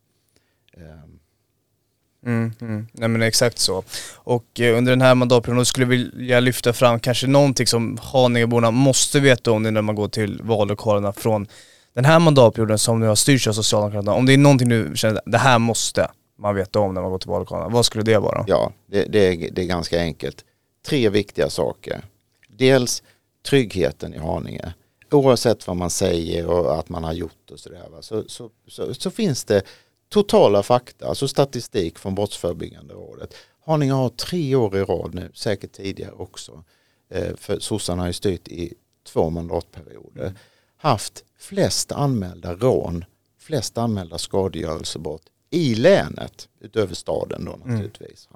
Mm, 2.27 2.53
mm. 2.61 2.87
Nej 2.93 3.09
men 3.09 3.23
exakt 3.23 3.59
så. 3.59 3.85
Och 4.15 4.61
eh, 4.61 4.79
under 4.79 4.93
den 4.93 5.01
här 5.01 5.15
mandatperioden 5.15 5.67
skulle 5.67 5.85
jag 5.85 5.91
vilja 5.91 6.41
lyfta 6.41 6.73
fram 6.73 7.01
kanske 7.01 7.27
någonting 7.27 7.67
som 7.67 7.99
Haningeborna 8.03 8.71
måste 8.71 9.21
veta 9.21 9.53
om 9.53 9.63
när 9.63 9.83
man 9.83 9.95
går 9.95 10.09
till 10.09 10.41
vallokalerna 10.43 11.13
från 11.13 11.47
den 11.95 12.05
här 12.05 12.19
mandatperioden 12.19 12.79
som 12.79 13.01
nu 13.01 13.07
har 13.07 13.15
styrts 13.15 13.47
av 13.47 13.53
Socialdemokraterna. 13.53 14.15
Om 14.15 14.27
det 14.27 14.33
är 14.33 14.39
någonting 14.39 14.69
du 14.69 14.93
känner, 14.95 15.21
det 15.27 15.39
här 15.39 15.59
måste 15.59 16.11
man 16.39 16.55
veta 16.55 16.81
om 16.81 16.95
när 16.95 17.03
man 17.03 17.11
går 17.11 17.19
till 17.19 17.31
vallokalerna, 17.31 17.69
vad 17.69 17.87
skulle 17.87 18.05
det 18.05 18.19
vara? 18.19 18.45
Ja, 18.47 18.73
det, 18.87 19.05
det, 19.05 19.19
är, 19.19 19.51
det 19.51 19.63
är 19.63 19.67
ganska 19.67 20.01
enkelt. 20.01 20.45
Tre 20.87 21.09
viktiga 21.09 21.51
saker. 21.51 22.05
Dels 22.49 23.03
tryggheten 23.49 24.15
i 24.15 24.19
Haninge. 24.19 24.75
Oavsett 25.11 25.67
vad 25.67 25.77
man 25.77 25.91
säger 25.91 26.47
och 26.47 26.79
att 26.79 26.89
man 26.89 27.05
har 27.05 27.13
gjort 27.13 27.51
och 27.51 27.59
sådär 27.59 27.83
så, 28.01 28.25
så, 28.27 28.51
så, 28.69 28.95
så 28.95 29.11
finns 29.11 29.45
det 29.45 29.63
totala 30.09 30.63
fakta, 30.63 31.07
alltså 31.07 31.29
statistik 31.29 31.99
från 31.99 32.15
Brottsförebyggande 32.15 32.95
rådet. 32.95 33.35
Haninge 33.67 33.93
har 33.93 34.09
tre 34.09 34.55
år 34.55 34.77
i 34.77 34.81
rad 34.81 35.15
nu, 35.15 35.31
säkert 35.35 35.73
tidigare 35.73 36.13
också, 36.13 36.65
eh, 37.11 37.37
för 37.37 37.59
sossarna 37.59 38.03
har 38.03 38.07
ju 38.07 38.13
styrt 38.13 38.49
i 38.49 38.75
två 39.07 39.31
mandatperioder, 39.31 40.35
haft 40.77 41.25
flest 41.39 41.93
anmälda 41.93 42.55
rån, 42.55 43.05
flest 43.39 43.79
anmälda 43.79 44.19
skadegörelsebrott 44.19 45.23
i 45.51 45.75
länet, 45.75 46.49
utöver 46.61 46.95
staden 46.95 47.45
då 47.45 47.55
mm. 47.55 47.69
naturligtvis. 47.69 48.29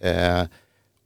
Mm. 0.00 0.40
Eh, 0.42 0.48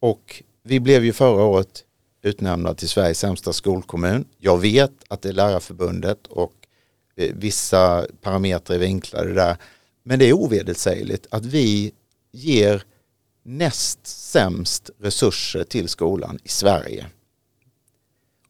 och 0.01 0.43
vi 0.63 0.81
blev 0.81 1.05
ju 1.05 1.13
förra 1.13 1.45
året 1.45 1.85
utnämnda 2.23 2.75
till 2.75 2.89
Sveriges 2.89 3.19
sämsta 3.19 3.53
skolkommun. 3.53 4.25
Jag 4.39 4.59
vet 4.59 4.93
att 5.09 5.23
det 5.23 5.29
är 5.29 5.33
Lärarförbundet 5.33 6.27
och 6.27 6.60
vissa 7.29 8.07
parametrar 8.21 8.77
är 8.77 8.81
vinklade 8.81 9.35
där. 9.35 9.57
Men 10.03 10.19
det 10.19 10.25
är 10.25 10.33
ovedersägligt 10.33 11.27
att 11.31 11.45
vi 11.45 11.93
ger 12.33 12.83
näst 13.43 14.07
sämst 14.07 14.91
resurser 14.99 15.65
till 15.65 15.89
skolan 15.89 16.39
i 16.45 16.49
Sverige. 16.49 17.07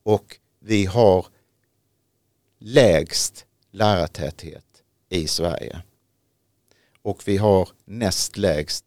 Och 0.02 0.38
vi 0.60 0.86
har 0.86 1.26
lägst 2.58 3.46
lärartäthet 3.70 4.64
i 5.08 5.26
Sverige. 5.26 5.82
Och 7.02 7.22
vi 7.28 7.36
har 7.36 7.68
näst 7.84 8.36
lägst 8.36 8.84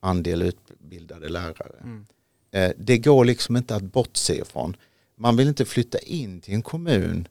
andel 0.00 0.42
utbildade 0.42 1.28
lärare. 1.28 1.76
Mm. 1.82 2.06
Eh, 2.50 2.72
det 2.76 2.98
går 2.98 3.24
liksom 3.24 3.56
inte 3.56 3.76
att 3.76 3.82
bortse 3.82 4.34
ifrån. 4.34 4.76
Man 5.16 5.36
vill 5.36 5.48
inte 5.48 5.64
flytta 5.64 5.98
in 5.98 6.40
till 6.40 6.54
en 6.54 6.62
kommun 6.62 7.28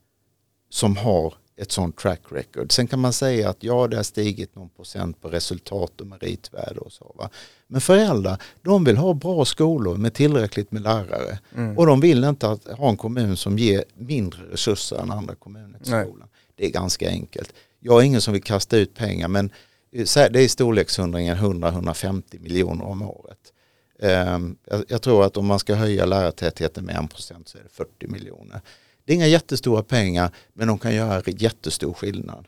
som 0.70 0.98
har 0.98 1.34
ett 1.58 1.72
sånt 1.72 1.98
track 1.98 2.22
record. 2.30 2.72
Sen 2.72 2.88
kan 2.88 3.00
man 3.00 3.14
säga 3.14 3.50
att 3.50 3.64
ja, 3.64 3.88
det 3.88 3.96
har 3.96 4.04
stigit 4.04 4.56
någon 4.56 4.70
procent 4.70 5.22
på 5.22 5.30
resultat 5.30 6.02
och 6.02 6.08
meritvärde 6.08 6.80
och 6.80 6.92
så. 6.92 7.16
Va? 7.18 7.30
Men 7.68 7.82
föräldrar, 7.82 8.42
de 8.62 8.84
vill 8.84 8.98
ha 8.98 9.14
bra 9.14 9.46
skolor 9.46 9.98
med 9.98 10.14
tillräckligt 10.14 10.72
med 10.72 10.82
lärare. 10.82 11.40
Mm. 11.56 11.78
Och 11.78 11.86
de 11.86 12.00
vill 12.00 12.24
inte 12.24 12.50
att, 12.50 12.68
ha 12.68 12.90
en 12.90 12.98
kommun 12.98 13.38
som 13.38 13.58
ger 13.58 13.84
mindre 13.96 14.42
resurser 14.52 14.96
än 14.96 15.12
andra 15.12 15.36
kommuner 15.36 15.80
till 15.80 15.88
skolan. 15.88 16.28
Det 16.56 16.66
är 16.66 16.72
ganska 16.72 17.10
enkelt. 17.10 17.54
Jag 17.80 18.02
är 18.02 18.06
ingen 18.06 18.22
som 18.22 18.34
vill 18.34 18.44
kasta 18.44 18.78
ut 18.78 18.94
pengar 18.96 19.28
men 19.28 19.52
det 19.92 20.18
är 20.18 20.38
i 20.38 20.50
storleksordningen 20.50 21.38
100-150 21.38 22.40
miljoner 22.40 22.86
om 22.86 23.02
året. 23.02 23.54
Ehm, 24.00 24.58
jag 24.88 25.02
tror 25.02 25.26
att 25.26 25.38
om 25.38 25.46
man 25.46 25.60
ska 25.60 25.76
höja 25.76 26.06
lärartätheten 26.06 26.86
med 26.86 26.96
1% 26.96 27.44
så 27.46 27.58
är 27.58 27.64
det 27.64 27.70
40 27.70 28.08
miljoner. 28.08 28.62
Det 29.08 29.14
är 29.14 29.16
inga 29.16 29.28
jättestora 29.28 29.84
pengar 29.84 30.32
men 30.54 30.68
de 30.68 30.80
kan 30.80 30.96
göra 30.96 31.22
jättestor 31.26 31.94
skillnad. 31.94 32.48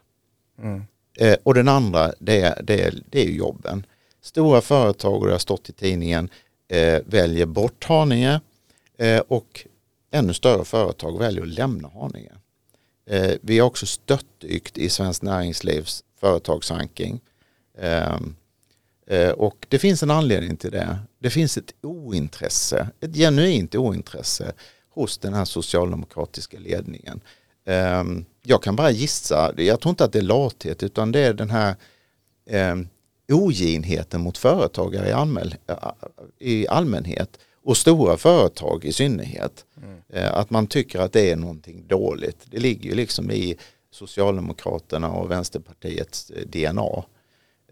Mm. 0.62 0.84
Eh, 1.18 1.38
och 1.44 1.54
den 1.54 1.68
andra 1.68 2.14
det 2.20 2.42
är, 2.42 2.62
det, 2.64 2.82
är, 2.82 2.94
det 3.10 3.22
är 3.22 3.30
jobben. 3.30 3.86
Stora 4.22 4.62
företag, 4.62 5.22
och 5.22 5.26
det 5.26 5.32
har 5.32 5.40
stått 5.40 5.70
i 5.70 5.74
tidningen, 5.74 6.30
eh, 6.68 7.02
väljer 7.06 7.46
bort 7.46 7.84
Haninge 7.84 8.42
eh, 8.98 9.20
och 9.20 9.66
ännu 10.12 10.34
större 10.34 10.66
företag 10.66 11.20
väljer 11.20 11.42
att 11.42 11.48
lämna 11.48 11.88
Haninge. 11.88 12.32
vi 13.42 13.60
har 13.60 13.68
också 13.68 13.86
störtdykt 13.86 14.78
i 14.78 14.90
Svenskt 14.90 15.24
Näringslivs 15.24 16.04
företagsranking. 16.20 17.20
Ehm, 17.78 18.36
och 19.36 19.66
det 19.70 19.80
finns 19.80 20.04
en 20.04 20.12
anledning 20.12 20.58
till 20.58 20.72
det. 20.72 21.00
Det 21.20 21.30
finns 21.30 21.58
ett 21.58 21.74
ointresse, 21.82 22.90
ett 23.00 23.16
genuint 23.16 23.76
ointresse 23.76 24.54
hos 25.00 25.18
den 25.18 25.34
här 25.34 25.46
socialdemokratiska 25.46 26.60
ledningen. 26.60 27.22
Ehm, 27.66 28.26
jag 28.44 28.64
kan 28.64 28.76
bara 28.76 28.92
gissa, 28.92 29.54
jag 29.58 29.80
tror 29.80 29.90
inte 29.90 30.04
att 30.04 30.14
det 30.14 30.20
är 30.20 30.24
lathet 30.24 30.84
utan 30.84 31.12
det 31.12 31.20
är 31.20 31.34
den 31.34 31.50
här 31.50 31.76
ehm, 32.50 32.88
oginheten 33.32 34.22
mot 34.22 34.38
företagare 34.38 35.10
i, 35.10 35.12
allmän, 35.12 35.52
i 36.40 36.68
allmänhet 36.68 37.40
och 37.64 37.78
stora 37.78 38.18
företag 38.18 38.86
i 38.86 38.94
synnerhet. 38.94 39.66
Mm. 39.78 40.02
Eh, 40.10 40.34
att 40.34 40.50
man 40.50 40.68
tycker 40.68 41.00
att 41.00 41.14
det 41.14 41.32
är 41.32 41.36
någonting 41.36 41.88
dåligt. 41.88 42.38
Det 42.46 42.60
ligger 42.60 42.90
ju 42.90 42.96
liksom 42.96 43.32
i 43.32 43.58
Socialdemokraterna 43.92 45.12
och 45.12 45.32
Vänsterpartiets 45.32 46.32
eh, 46.32 46.48
DNA. 46.48 47.04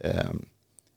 Ehm, 0.02 0.46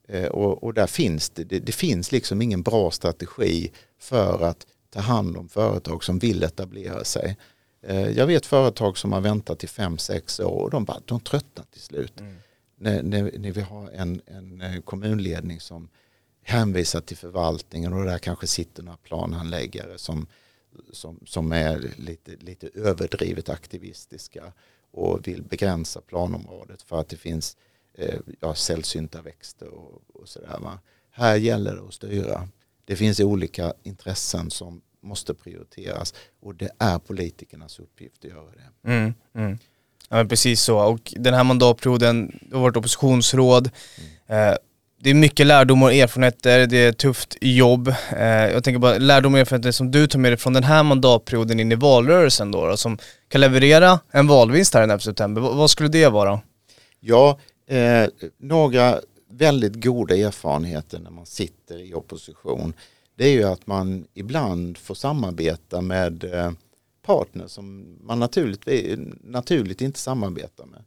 eh, 0.07 0.25
och, 0.27 0.63
och 0.63 0.73
där 0.73 0.87
finns 0.87 1.29
det, 1.29 1.43
det 1.43 1.71
finns 1.71 2.11
liksom 2.11 2.41
ingen 2.41 2.61
bra 2.61 2.91
strategi 2.91 3.71
för 3.99 4.43
att 4.43 4.65
ta 4.91 4.99
hand 4.99 5.37
om 5.37 5.49
företag 5.49 6.03
som 6.03 6.19
vill 6.19 6.43
etablera 6.43 7.03
sig. 7.03 7.37
Eh, 7.81 8.09
jag 8.09 8.27
vet 8.27 8.45
företag 8.45 8.97
som 8.97 9.13
har 9.13 9.21
väntat 9.21 9.63
i 9.63 9.67
fem 9.67 9.97
sex 9.97 10.39
år 10.39 10.63
och 10.63 10.69
de, 10.69 10.85
bara, 10.85 11.01
de 11.05 11.19
tröttnar 11.19 11.65
till 11.71 11.81
slut. 11.81 12.19
Mm. 12.19 12.35
När, 12.77 13.03
när, 13.03 13.31
när, 13.37 13.51
vi 13.51 13.61
har 13.61 13.91
en, 13.91 14.21
en 14.25 14.61
eh, 14.61 14.81
kommunledning 14.81 15.59
som 15.59 15.89
hänvisar 16.43 17.01
till 17.01 17.17
förvaltningen 17.17 17.93
och 17.93 18.05
där 18.05 18.17
kanske 18.17 18.47
sitter 18.47 18.83
några 18.83 18.97
planhandläggare 18.97 19.97
som, 19.97 20.27
som, 20.91 21.19
som 21.25 21.51
är 21.51 21.91
lite, 21.97 22.35
lite 22.35 22.69
överdrivet 22.73 23.49
aktivistiska 23.49 24.53
och 24.91 25.27
vill 25.27 25.43
begränsa 25.43 26.01
planområdet 26.01 26.81
för 26.81 26.99
att 26.99 27.09
det 27.09 27.17
finns 27.17 27.57
eh, 27.93 28.19
ja, 28.39 28.55
sällsynta 28.55 29.21
växter 29.21 29.67
och, 29.67 30.01
och 30.13 30.29
sådär. 30.29 30.59
Här 31.11 31.35
gäller 31.35 31.75
det 31.75 31.81
att 31.81 31.93
styra 31.93 32.47
det 32.85 32.95
finns 32.95 33.19
olika 33.19 33.73
intressen 33.83 34.51
som 34.51 34.81
måste 35.03 35.33
prioriteras 35.33 36.13
och 36.41 36.55
det 36.55 36.69
är 36.79 36.99
politikernas 36.99 37.79
uppgift 37.79 38.25
att 38.25 38.31
göra 38.31 38.45
det. 38.51 38.91
Mm, 38.91 39.13
mm. 39.35 39.57
Ja 40.09 40.25
precis 40.25 40.61
så 40.61 40.79
och 40.79 41.13
den 41.15 41.33
här 41.33 41.43
mandatperioden, 41.43 42.39
du 42.41 42.55
har 42.55 42.61
varit 42.61 42.77
oppositionsråd, 42.77 43.69
mm. 44.27 44.49
eh, 44.49 44.57
det 45.03 45.09
är 45.09 45.13
mycket 45.13 45.47
lärdomar 45.47 45.87
och 45.87 45.93
erfarenheter, 45.93 46.67
det 46.67 46.77
är 46.77 46.91
tufft 46.91 47.37
jobb. 47.41 47.87
Eh, 48.17 48.25
jag 48.27 48.63
tänker 48.63 48.79
bara 48.79 48.97
lärdomar 48.97 49.37
och 49.37 49.41
erfarenheter 49.41 49.71
som 49.71 49.91
du 49.91 50.07
tar 50.07 50.19
med 50.19 50.31
dig 50.31 50.37
från 50.37 50.53
den 50.53 50.63
här 50.63 50.83
mandatperioden 50.83 51.59
in 51.59 51.71
i 51.71 51.75
valrörelsen 51.75 52.51
då, 52.51 52.65
då 52.65 52.77
som 52.77 52.97
kan 53.27 53.41
leverera 53.41 53.99
en 54.11 54.27
valvinst 54.27 54.73
här 54.73 54.81
den 54.81 54.89
11 54.89 54.99
september. 54.99 55.41
V 55.41 55.47
vad 55.51 55.69
skulle 55.69 55.89
det 55.89 56.09
vara? 56.09 56.39
Ja, 56.99 57.39
eh, 57.67 58.09
några 58.37 58.99
väldigt 59.31 59.83
goda 59.83 60.15
erfarenheter 60.15 60.99
när 60.99 61.11
man 61.11 61.25
sitter 61.25 61.77
i 61.77 61.93
opposition 61.93 62.73
det 63.15 63.25
är 63.25 63.31
ju 63.31 63.43
att 63.43 63.67
man 63.67 64.07
ibland 64.13 64.77
får 64.77 64.95
samarbeta 64.95 65.81
med 65.81 66.23
eh, 66.23 66.51
partner 66.51 66.55
partners 67.01 67.51
som 67.51 67.97
man 68.01 68.19
naturligt, 68.19 68.67
naturligt 69.23 69.81
inte 69.81 69.99
samarbetar 69.99 70.65
med. 70.65 70.83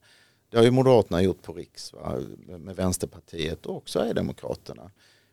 Det 0.49 0.57
har 0.57 0.65
ju 0.65 0.71
Moderaterna 0.71 1.23
gjort 1.23 1.43
på 1.43 1.53
Riks 1.53 1.93
va? 1.93 2.21
med 2.59 2.77
Vänsterpartiet 2.77 3.67
och 3.67 3.89
Sverigedemokraterna. 3.89 4.91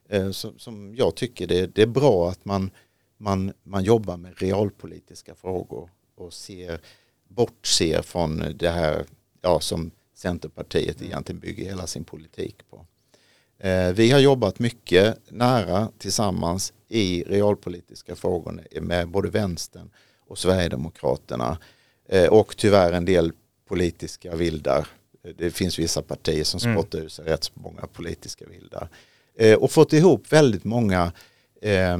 Eh, 0.09 0.31
som 0.31 0.95
jag 0.95 1.15
tycker 1.15 1.47
det, 1.47 1.75
det 1.75 1.81
är 1.81 1.87
bra 1.87 2.29
att 2.29 2.45
man, 2.45 2.71
man, 3.17 3.53
man 3.63 3.83
jobbar 3.83 4.17
med 4.17 4.37
realpolitiska 4.37 5.35
frågor 5.35 5.89
och 6.15 6.33
ser, 6.33 6.81
bortser 7.27 8.01
från 8.01 8.43
det 8.55 8.69
här 8.69 9.05
ja, 9.41 9.59
som 9.59 9.91
Centerpartiet 10.13 11.01
egentligen 11.01 11.39
bygger 11.39 11.65
hela 11.65 11.87
sin 11.87 12.03
politik 12.03 12.55
på. 12.69 12.85
Eh, 13.63 13.93
vi 13.93 14.11
har 14.11 14.19
jobbat 14.19 14.59
mycket 14.59 15.17
nära 15.29 15.89
tillsammans 15.97 16.73
i 16.87 17.23
realpolitiska 17.23 18.15
frågor 18.15 18.81
med 18.81 19.07
både 19.07 19.29
vänstern 19.29 19.89
och 20.27 20.37
Sverigedemokraterna 20.37 21.57
eh, 22.09 22.29
och 22.29 22.57
tyvärr 22.57 22.91
en 22.91 23.05
del 23.05 23.31
politiska 23.67 24.35
vildar. 24.35 24.87
Det 25.37 25.51
finns 25.51 25.79
vissa 25.79 26.01
partier 26.01 26.43
som 26.43 26.59
mm. 26.63 26.75
spottar 26.75 26.99
ut 26.99 27.11
sig 27.11 27.25
rätt 27.25 27.43
så 27.43 27.51
många 27.53 27.87
politiska 27.87 28.45
vildar. 28.45 28.89
Eh, 29.35 29.57
och 29.57 29.71
fått 29.71 29.93
ihop 29.93 30.31
väldigt 30.33 30.63
många 30.63 31.11
eh, 31.61 31.97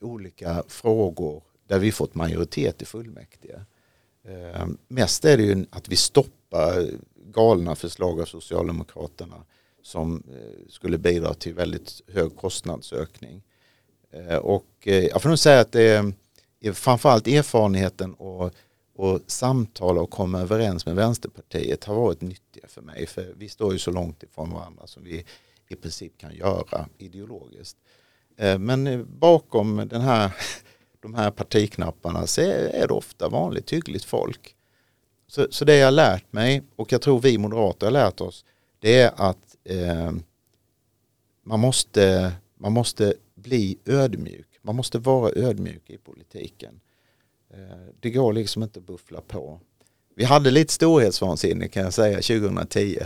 olika 0.00 0.62
frågor 0.68 1.42
där 1.68 1.78
vi 1.78 1.92
fått 1.92 2.14
majoritet 2.14 2.82
i 2.82 2.84
fullmäktige. 2.84 3.60
Eh, 4.28 4.66
mest 4.88 5.24
är 5.24 5.36
det 5.36 5.42
ju 5.42 5.66
att 5.70 5.88
vi 5.88 5.96
stoppar 5.96 6.90
galna 7.26 7.74
förslag 7.74 8.20
av 8.20 8.24
Socialdemokraterna 8.24 9.44
som 9.82 10.22
eh, 10.32 10.68
skulle 10.68 10.98
bidra 10.98 11.34
till 11.34 11.54
väldigt 11.54 12.00
hög 12.08 12.36
kostnadsökning. 12.36 13.42
Eh, 14.10 14.36
och 14.36 14.66
eh, 14.82 15.04
jag 15.04 15.22
får 15.22 15.28
nog 15.28 15.38
säga 15.38 15.60
att 15.60 15.72
det 15.72 16.14
är 16.60 16.72
framförallt 16.72 17.26
erfarenheten 17.26 18.14
och, 18.14 18.52
och 18.94 19.20
samtala 19.26 20.00
och 20.00 20.10
komma 20.10 20.40
överens 20.40 20.86
med 20.86 20.96
Vänsterpartiet 20.96 21.84
har 21.84 21.94
varit 21.94 22.20
nyttiga 22.20 22.68
för 22.68 22.82
mig. 22.82 23.06
För 23.06 23.34
vi 23.36 23.48
står 23.48 23.72
ju 23.72 23.78
så 23.78 23.90
långt 23.90 24.22
ifrån 24.22 24.50
varandra 24.50 24.86
som 24.86 25.04
vi 25.04 25.24
i 25.68 25.76
princip 25.76 26.18
kan 26.18 26.34
göra 26.34 26.88
ideologiskt. 26.98 27.76
Men 28.58 29.06
bakom 29.18 29.88
den 29.88 30.00
här, 30.00 30.32
de 31.00 31.14
här 31.14 31.30
partiknapparna 31.30 32.26
så 32.26 32.40
är 32.40 32.86
det 32.88 32.94
ofta 32.94 33.28
vanligt 33.28 33.72
hyggligt 33.72 34.04
folk. 34.04 34.54
Så, 35.26 35.46
så 35.50 35.64
det 35.64 35.76
jag 35.76 35.94
lärt 35.94 36.32
mig 36.32 36.62
och 36.76 36.92
jag 36.92 37.02
tror 37.02 37.20
vi 37.20 37.38
moderater 37.38 37.86
har 37.86 37.92
lärt 37.92 38.20
oss 38.20 38.44
det 38.80 39.00
är 39.00 39.12
att 39.16 39.47
eh, 39.68 40.12
man, 41.42 41.60
måste, 41.60 42.32
man 42.54 42.72
måste 42.72 43.14
bli 43.34 43.78
ödmjuk. 43.84 44.58
Man 44.62 44.76
måste 44.76 44.98
vara 44.98 45.32
ödmjuk 45.36 45.90
i 45.90 45.98
politiken. 45.98 46.80
Eh, 47.50 47.86
det 48.00 48.10
går 48.10 48.32
liksom 48.32 48.62
inte 48.62 48.78
att 48.78 48.86
buffla 48.86 49.20
på. 49.20 49.60
Vi 50.14 50.24
hade 50.24 50.50
lite 50.50 50.72
storhetsvansinne 50.72 51.68
kan 51.68 51.82
jag 51.82 51.94
säga 51.94 52.16
2010. 52.16 52.98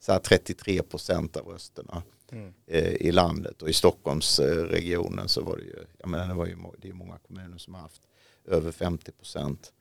Så 0.00 0.12
här 0.12 0.18
33 0.18 0.82
procent 0.82 1.36
av 1.36 1.46
rösterna 1.46 2.02
mm. 2.32 2.52
Eh, 2.66 2.92
i 2.92 3.12
landet 3.12 3.62
och 3.62 3.68
i 3.68 3.72
Stockholmsregionen 3.72 5.28
så 5.28 5.42
var 5.42 5.56
det 5.56 5.62
ju, 5.62 5.84
jag 5.98 6.08
menar 6.08 6.28
det 6.28 6.34
var 6.34 6.46
ju 6.46 6.56
det 6.78 6.88
är 6.88 6.92
många 6.92 7.18
kommuner 7.18 7.58
som 7.58 7.74
har 7.74 7.80
haft 7.80 8.02
över 8.44 8.72
50 8.72 9.12
procent. 9.12 9.72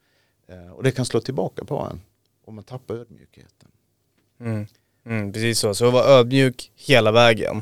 Eh, 0.47 0.71
och 0.71 0.83
det 0.83 0.91
kan 0.91 1.05
slå 1.05 1.19
tillbaka 1.19 1.65
på 1.65 1.79
en 1.79 2.01
om 2.45 2.55
man 2.55 2.63
tappar 2.63 2.95
ödmjukheten. 2.95 3.71
Mm. 4.39 4.67
Mm, 5.05 5.33
precis 5.33 5.59
så, 5.59 5.73
så 5.73 5.91
var 5.91 6.03
ödmjuk 6.03 6.71
hela 6.75 7.11
vägen. 7.11 7.61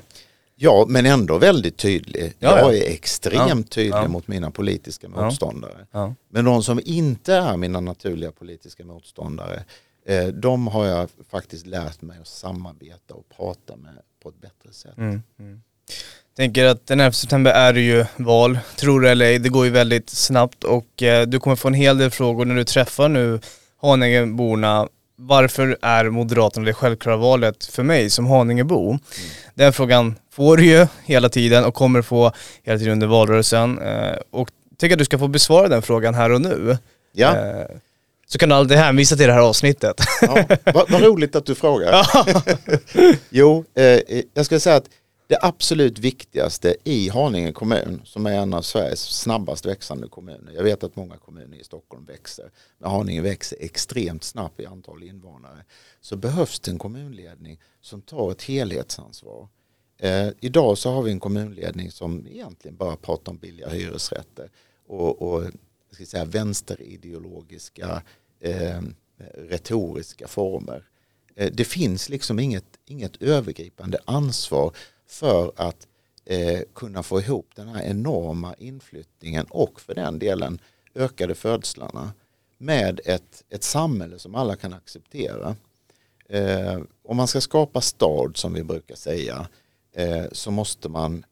Ja, 0.63 0.85
men 0.87 1.05
ändå 1.05 1.37
väldigt 1.37 1.77
tydlig. 1.77 2.33
Ja, 2.39 2.59
jag 2.59 2.77
är 2.77 2.91
extremt 2.91 3.71
tydlig 3.71 3.93
ja. 3.93 4.07
mot 4.07 4.27
mina 4.27 4.51
politiska 4.51 5.09
motståndare. 5.09 5.87
Men 6.29 6.45
de 6.45 6.63
som 6.63 6.81
inte 6.85 7.33
är 7.33 7.57
mina 7.57 7.79
naturliga 7.79 8.31
politiska 8.31 8.85
motståndare, 8.85 9.63
eh, 10.05 10.27
de 10.27 10.67
har 10.67 10.85
jag 10.85 11.09
faktiskt 11.31 11.65
lärt 11.65 12.01
mig 12.01 12.19
att 12.21 12.27
samarbeta 12.27 13.13
och 13.13 13.25
prata 13.37 13.75
med 13.75 13.93
på 14.23 14.29
ett 14.29 14.41
bättre 14.41 14.73
sätt. 14.73 14.97
Mm, 14.97 15.23
mm. 15.39 15.61
Tänker 16.35 16.65
att 16.65 16.87
den 16.87 16.99
11 16.99 17.11
september 17.11 17.51
är 17.51 17.73
det 17.73 17.81
ju 17.81 18.05
val, 18.17 18.59
tror 18.75 19.01
det 19.01 19.11
eller 19.11 19.25
ej, 19.25 19.39
det 19.39 19.49
går 19.49 19.65
ju 19.65 19.71
väldigt 19.71 20.09
snabbt 20.09 20.63
och 20.63 21.03
eh, 21.03 21.27
du 21.27 21.39
kommer 21.39 21.55
få 21.55 21.67
en 21.67 21.73
hel 21.73 21.97
del 21.97 22.11
frågor 22.11 22.45
när 22.45 22.55
du 22.55 22.63
träffar 22.63 23.09
nu 23.09 23.39
Haningeborna 23.81 24.87
varför 25.27 25.77
är 25.81 26.09
Moderaterna 26.09 26.65
det 26.65 26.73
självklara 26.73 27.17
valet 27.17 27.65
för 27.65 27.83
mig 27.83 28.09
som 28.09 28.25
Haningebo? 28.25 28.89
Mm. 28.89 28.99
Den 29.53 29.73
frågan 29.73 30.15
får 30.31 30.57
du 30.57 30.65
ju 30.65 30.87
hela 31.05 31.29
tiden 31.29 31.65
och 31.65 31.73
kommer 31.73 32.01
få 32.01 32.31
hela 32.63 32.79
tiden 32.79 32.93
under 32.93 33.07
valrörelsen. 33.07 33.79
Eh, 33.79 34.15
och 34.31 34.49
tycker 34.77 34.95
att 34.95 34.99
du 34.99 35.05
ska 35.05 35.19
få 35.19 35.27
besvara 35.27 35.67
den 35.67 35.81
frågan 35.81 36.13
här 36.13 36.31
och 36.31 36.41
nu. 36.41 36.77
Ja. 37.13 37.35
Eh, 37.35 37.65
så 38.27 38.37
kan 38.37 38.49
du 38.49 38.55
alltid 38.55 38.77
hänvisa 38.77 39.15
till 39.15 39.27
det 39.27 39.33
här 39.33 39.41
avsnittet. 39.41 40.01
Ja, 40.21 40.45
vad, 40.73 40.91
vad 40.91 41.01
roligt 41.01 41.35
att 41.35 41.45
du 41.45 41.55
frågar. 41.55 42.07
jo, 43.29 43.65
eh, 43.75 43.99
jag 44.33 44.45
ska 44.45 44.59
säga 44.59 44.75
att 44.75 44.89
det 45.31 45.39
absolut 45.41 45.99
viktigaste 45.99 46.75
i 46.83 47.09
Haninge 47.09 47.51
kommun 47.51 48.01
som 48.05 48.25
är 48.25 48.31
en 48.31 48.53
av 48.53 48.61
Sveriges 48.61 48.99
snabbast 48.99 49.65
växande 49.65 50.07
kommuner. 50.07 50.53
Jag 50.53 50.63
vet 50.63 50.83
att 50.83 50.95
många 50.95 51.17
kommuner 51.17 51.57
i 51.57 51.63
Stockholm 51.63 52.05
växer. 52.05 52.51
Men 52.77 52.91
Haninge 52.91 53.21
växer 53.21 53.57
extremt 53.61 54.23
snabbt 54.23 54.59
i 54.59 54.65
antal 54.65 55.03
invånare. 55.03 55.65
Så 56.01 56.15
behövs 56.15 56.59
det 56.59 56.71
en 56.71 56.77
kommunledning 56.77 57.59
som 57.81 58.01
tar 58.01 58.31
ett 58.31 58.41
helhetsansvar. 58.41 59.47
Eh, 59.97 60.29
idag 60.39 60.77
så 60.77 60.91
har 60.91 61.03
vi 61.03 61.11
en 61.11 61.19
kommunledning 61.19 61.91
som 61.91 62.27
egentligen 62.27 62.77
bara 62.77 62.95
pratar 62.95 63.31
om 63.31 63.37
billiga 63.37 63.69
hyresrätter 63.69 64.49
och, 64.87 65.21
och 65.21 65.43
ska 65.91 66.05
säga, 66.05 66.25
vänsterideologiska 66.25 68.03
eh, 68.39 68.81
retoriska 69.35 70.27
former. 70.27 70.83
Eh, 71.35 71.51
det 71.53 71.65
finns 71.65 72.09
liksom 72.09 72.39
inget, 72.39 72.79
inget 72.85 73.21
övergripande 73.21 73.99
ansvar 74.05 74.75
för 75.11 75.51
att 75.55 75.87
eh, 76.25 76.61
kunna 76.75 77.03
få 77.03 77.19
ihop 77.19 77.51
den 77.55 77.67
här 77.67 77.83
enorma 77.83 78.53
inflyttningen 78.53 79.45
och 79.49 79.81
för 79.81 79.95
den 79.95 80.19
delen 80.19 80.59
ökade 80.95 81.35
födslarna 81.35 82.11
med 82.57 82.99
ett, 83.05 83.43
ett 83.49 83.63
samhälle 83.63 84.19
som 84.19 84.35
alla 84.35 84.55
kan 84.55 84.73
acceptera. 84.73 85.55
Eh, 86.29 86.79
om 87.03 87.17
man 87.17 87.27
ska 87.27 87.41
skapa 87.41 87.81
stad 87.81 88.37
som 88.37 88.53
vi 88.53 88.63
brukar 88.63 88.95
säga 88.95 89.47
eh, 89.91 90.25
så 90.31 90.51
måste 90.51 90.89
man 90.89 91.25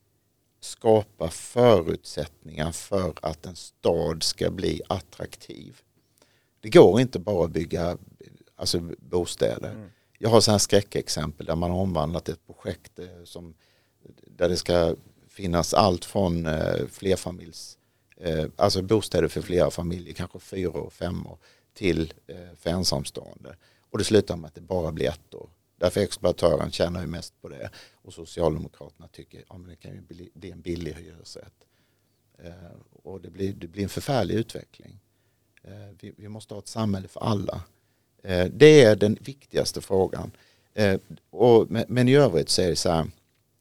skapa 0.59 1.29
förutsättningar 1.29 2.71
för 2.71 3.13
att 3.21 3.45
en 3.45 3.55
stad 3.55 4.23
ska 4.23 4.51
bli 4.51 4.81
attraktiv. 4.87 5.81
Det 6.61 6.69
går 6.69 7.01
inte 7.01 7.19
bara 7.19 7.45
att 7.45 7.51
bygga 7.51 7.97
alltså, 8.55 8.79
bostäder. 8.97 9.71
Mm. 9.71 9.89
Jag 10.17 10.29
har 10.29 10.41
så 10.41 10.51
här 10.51 10.57
skräckexempel 10.57 11.45
där 11.45 11.55
man 11.55 11.71
har 11.71 11.77
omvandlat 11.77 12.29
ett 12.29 12.45
projekt 12.45 12.99
eh, 12.99 13.23
som 13.23 13.53
där 14.25 14.49
det 14.49 14.57
ska 14.57 14.95
finnas 15.27 15.73
allt 15.73 16.05
från 16.05 16.45
eh, 16.45 16.87
flerfamiljs, 16.91 17.77
eh, 18.17 18.45
alltså 18.55 18.81
bostäder 18.81 19.27
för 19.27 19.41
flera 19.41 19.71
familjer, 19.71 20.13
kanske 20.13 20.39
fyra 20.39 20.71
och 20.71 20.93
fem 20.93 21.27
år, 21.27 21.37
till 21.73 22.13
eh, 22.27 22.55
för 22.55 22.69
ensamstående. 22.69 23.55
Och 23.89 23.97
det 23.97 24.03
slutar 24.03 24.35
med 24.35 24.47
att 24.47 24.55
det 24.55 24.61
bara 24.61 24.91
blir 24.91 25.09
ett 25.09 25.33
år. 25.33 25.49
Därför 25.77 26.01
exploatören 26.01 26.71
tjänar 26.71 27.01
ju 27.01 27.07
mest 27.07 27.41
på 27.41 27.49
det 27.49 27.69
och 27.93 28.13
Socialdemokraterna 28.13 29.07
tycker 29.07 29.39
att 29.39 29.45
ja, 29.49 29.57
det 29.69 29.75
kan 29.75 29.93
ju 29.93 30.01
bli, 30.01 30.29
bli 30.33 30.51
en 30.51 30.61
billig 30.61 30.93
hyresrätt. 30.93 31.53
Eh, 32.43 32.53
och 33.03 33.21
det 33.21 33.29
blir, 33.29 33.53
det 33.53 33.67
blir 33.67 33.83
en 33.83 33.89
förfärlig 33.89 34.35
utveckling. 34.35 34.99
Eh, 35.63 35.95
vi, 35.99 36.13
vi, 36.17 36.27
måste 36.27 36.53
ha 36.53 36.59
ett 36.59 36.67
samhälle 36.67 37.07
för 37.07 37.19
alla. 37.19 37.61
Eh, 38.23 38.45
det 38.45 38.83
är 38.83 38.95
den 38.95 39.17
viktigaste 39.21 39.81
frågan. 39.81 40.31
Eh, 40.73 40.99
och, 41.29 41.67
men 41.87 42.07
i 42.07 42.15
övrigt 42.15 42.49
så 42.49 42.61
är 42.61 42.69
det 42.69 42.75
så 42.75 42.89
här, 42.89 43.07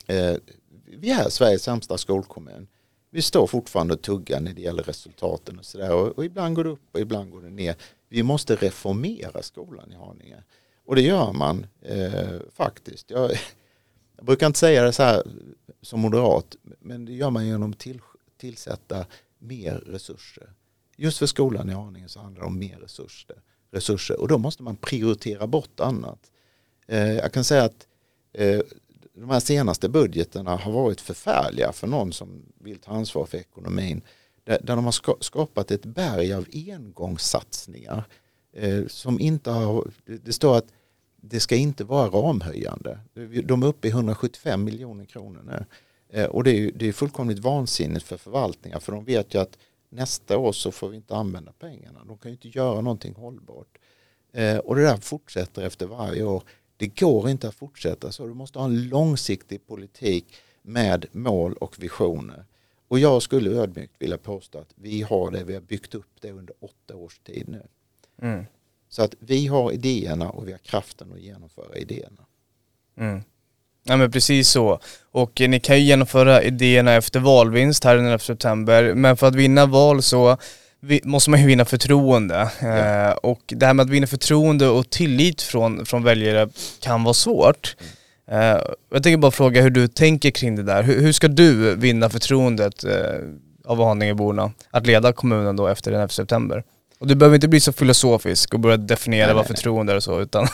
Eh, 0.09 0.37
vi 0.85 1.11
är 1.11 1.29
Sveriges 1.29 1.63
sämsta 1.63 1.99
skolkommun. 1.99 2.69
Vi 3.11 3.23
står 3.23 3.47
fortfarande 3.47 3.95
och 3.95 4.03
tuggar 4.03 4.41
när 4.41 4.53
det 4.53 4.63
gäller 4.63 4.83
resultaten 4.83 5.59
och 5.59 5.65
sådär. 5.65 5.95
Och, 5.95 6.19
och, 6.19 6.25
ibland 6.25 6.55
går 6.57 6.65
det 6.65 6.71
upp 6.71 6.89
och 6.93 7.01
ibland 7.01 7.31
går 7.31 7.43
det 7.43 7.51
ner. 7.51 7.77
Vi 8.09 8.23
måste 8.23 8.57
reformera 8.57 9.43
skolan 9.43 9.93
i 9.93 9.95
Haninge. 9.95 10.43
Och 10.85 10.97
det 10.97 11.03
gör 11.03 11.33
man 11.33 11.67
eh, 11.83 12.41
faktiskt. 12.53 13.11
Jag, 13.11 13.31
jag, 14.17 14.27
brukar 14.27 14.47
inte 14.47 14.59
säga 14.59 14.83
det 14.83 14.93
så 14.93 15.03
här 15.03 15.23
som 15.83 16.01
moderat, 16.01 16.57
men 16.81 17.05
det 17.05 17.13
gör 17.13 17.31
man 17.31 17.47
genom 17.47 17.71
att 17.71 17.79
till, 17.79 18.01
tillsätta 18.37 19.07
mer 19.39 19.75
resurser. 19.75 20.53
Just 20.97 21.19
för 21.19 21.27
skolan 21.27 21.71
i 21.71 21.73
Haninge 21.73 22.09
så 22.09 22.21
handlar 22.21 22.41
det 22.41 22.47
om 22.47 22.59
mer 22.59 22.77
resurser. 22.77 23.37
resurser 23.71 24.21
och 24.21 24.29
då 24.29 24.39
måste 24.39 24.63
man 24.63 24.77
prioritera 24.77 25.47
bort 25.47 25.81
annat. 25.81 26.31
Eh, 26.87 27.13
jag 27.13 27.33
kan 27.33 27.45
säga 27.45 27.65
att 27.65 27.87
eh, 28.33 28.61
de 29.21 29.31
här 29.31 29.41
senaste 29.41 29.89
budgeterna 29.89 30.57
har 30.57 30.73
varit 30.73 31.01
förfärliga 31.01 31.73
för 31.73 31.87
någon 31.87 32.13
som 32.13 32.43
vill 32.59 32.79
ta 32.79 32.93
ansvar 32.93 33.27
för 33.27 33.39
ekonomin. 33.39 34.03
Där, 34.45 34.59
där 34.63 34.77
de 34.77 34.85
har 34.85 35.23
skapat 35.23 35.71
ett 35.71 35.85
berg 35.85 36.33
av 36.33 36.47
engångssatsningar. 36.53 38.05
Eh, 38.53 38.87
som 38.87 39.21
inte 39.21 39.51
har, 39.51 39.91
det 40.05 40.33
står 40.33 40.57
att 40.57 40.67
det 41.17 41.41
ska 41.41 41.57
inte 41.57 41.85
vara 41.85 42.09
ramhöjande. 42.09 42.99
De 43.45 43.63
är 43.63 43.67
uppe 43.67 43.89
i 43.89 43.91
175 43.91 44.65
miljoner 44.65 45.05
kronor 45.05 45.43
nu. 45.47 45.65
Eh, 46.09 46.27
och 46.27 46.45
det 46.45 46.51
är, 46.51 46.73
det 46.73 46.89
är 46.89 46.93
fullkomligt 46.93 47.39
vansinnigt 47.39 48.07
för 48.07 48.17
förvaltningar 48.17 48.79
för 48.79 48.93
de 48.93 49.05
vet 49.05 49.35
ju 49.35 49.39
att 49.39 49.59
nästa 49.89 50.39
år 50.39 50.53
så 50.53 50.71
får 50.73 50.89
vi 50.89 50.97
inte 50.97 51.17
använda 51.17 51.53
pengarna. 51.53 52.05
De 52.05 52.19
kan 52.19 52.31
ju 52.31 52.37
inte 52.37 52.59
göra 52.59 52.81
någonting 52.81 53.15
hållbart. 53.15 53.79
Eh, 54.33 54.59
och 54.59 54.77
det 54.77 54.83
där 54.83 54.97
fortsätter 54.97 55.63
efter 55.63 55.87
varje 55.87 56.23
år. 56.23 56.43
Det 56.79 56.87
går 56.87 57.31
inte 57.31 57.49
att 57.49 57.55
fortsätta 57.55 58.13
så. 58.13 58.27
Du 58.27 58.35
måste 58.35 58.59
ha 58.59 58.67
en 58.67 58.89
långsiktig 58.89 59.67
politik 59.67 60.25
med 60.63 61.07
mål 61.13 61.53
och 61.53 61.83
visioner. 61.83 62.45
Och 62.89 62.99
jag 62.99 63.23
skulle 63.23 63.51
ödmjukt 63.51 63.95
vilja 63.99 64.19
påstå 64.19 64.59
att 64.59 64.75
vi 64.75 65.03
har 65.03 65.31
det, 65.31 65.45
vi 65.45 65.55
har 65.55 65.61
byggt 65.61 65.95
upp 65.95 66.11
det 66.21 66.31
under 66.31 66.55
åtta 66.61 66.97
års 66.97 67.19
tid 67.19 67.49
nu. 67.49 67.63
Mm. 68.23 68.45
Så 68.89 69.03
att 69.03 69.15
vi 69.19 69.47
har 69.47 69.73
idéerna 69.73 70.31
och 70.31 70.49
vi 70.49 70.53
har 70.53 70.59
kraften 70.59 71.13
att 71.13 71.21
genomföra 71.21 71.77
idéerna. 71.77 72.27
Mm. 72.97 73.23
Ja 73.85 73.97
men 73.97 74.11
precis 74.11 74.49
så. 74.49 74.81
Och 75.11 75.41
ni 75.41 75.61
kan 75.61 75.77
ju 75.79 75.83
genomföra 75.83 76.43
idéerna 76.43 76.93
efter 76.93 77.21
valvinst 77.21 77.85
här 77.85 77.97
den 77.97 78.07
11 78.07 78.19
september. 78.19 78.95
Men 78.95 79.17
för 79.17 79.27
att 79.27 79.35
vinna 79.35 79.67
val 79.67 80.03
så 80.03 80.37
måste 81.05 81.31
man 81.31 81.41
ju 81.41 81.47
vinna 81.47 81.65
förtroende. 81.65 82.51
Ja. 82.61 82.77
Eh, 82.77 83.13
och 83.13 83.41
det 83.47 83.67
här 83.67 83.75
med 83.75 83.85
att 83.85 83.91
vinna 83.91 84.07
förtroende 84.07 84.69
och 84.69 84.91
tillit 84.91 85.43
från, 85.43 85.87
från 85.87 86.03
väljare 86.03 86.49
kan 86.81 87.05
vara 87.05 87.15
svårt. 87.15 87.77
Mm. 87.79 88.57
Eh, 88.57 88.63
jag 88.91 89.03
tänker 89.03 89.17
bara 89.17 89.31
fråga 89.31 89.63
hur 89.63 89.71
du 89.71 89.89
tänker 89.89 90.31
kring 90.31 90.57
det 90.57 90.63
där. 90.63 90.83
Hur, 90.83 91.01
hur 91.01 91.13
ska 91.13 91.29
du 91.29 91.77
vinna 91.77 92.11
förtroendet 92.11 92.85
eh, 92.85 92.93
av 93.65 93.85
Haningeborna 93.85 94.53
att 94.71 94.87
leda 94.87 95.13
kommunen 95.13 95.57
då 95.57 95.67
efter 95.67 95.91
den 95.91 96.01
11 96.01 96.09
september? 96.09 96.65
Och 96.99 97.07
du 97.07 97.15
behöver 97.15 97.35
inte 97.35 97.49
bli 97.49 97.61
så 97.61 97.73
filosofisk 97.73 98.55
och 98.55 98.61
börja 98.61 98.77
definiera 98.77 99.27
nej, 99.27 99.35
vad 99.35 99.45
nej, 99.45 99.57
förtroende 99.57 99.93
är 99.93 99.97
och 99.97 100.03
så 100.03 100.21
utan... 100.21 100.47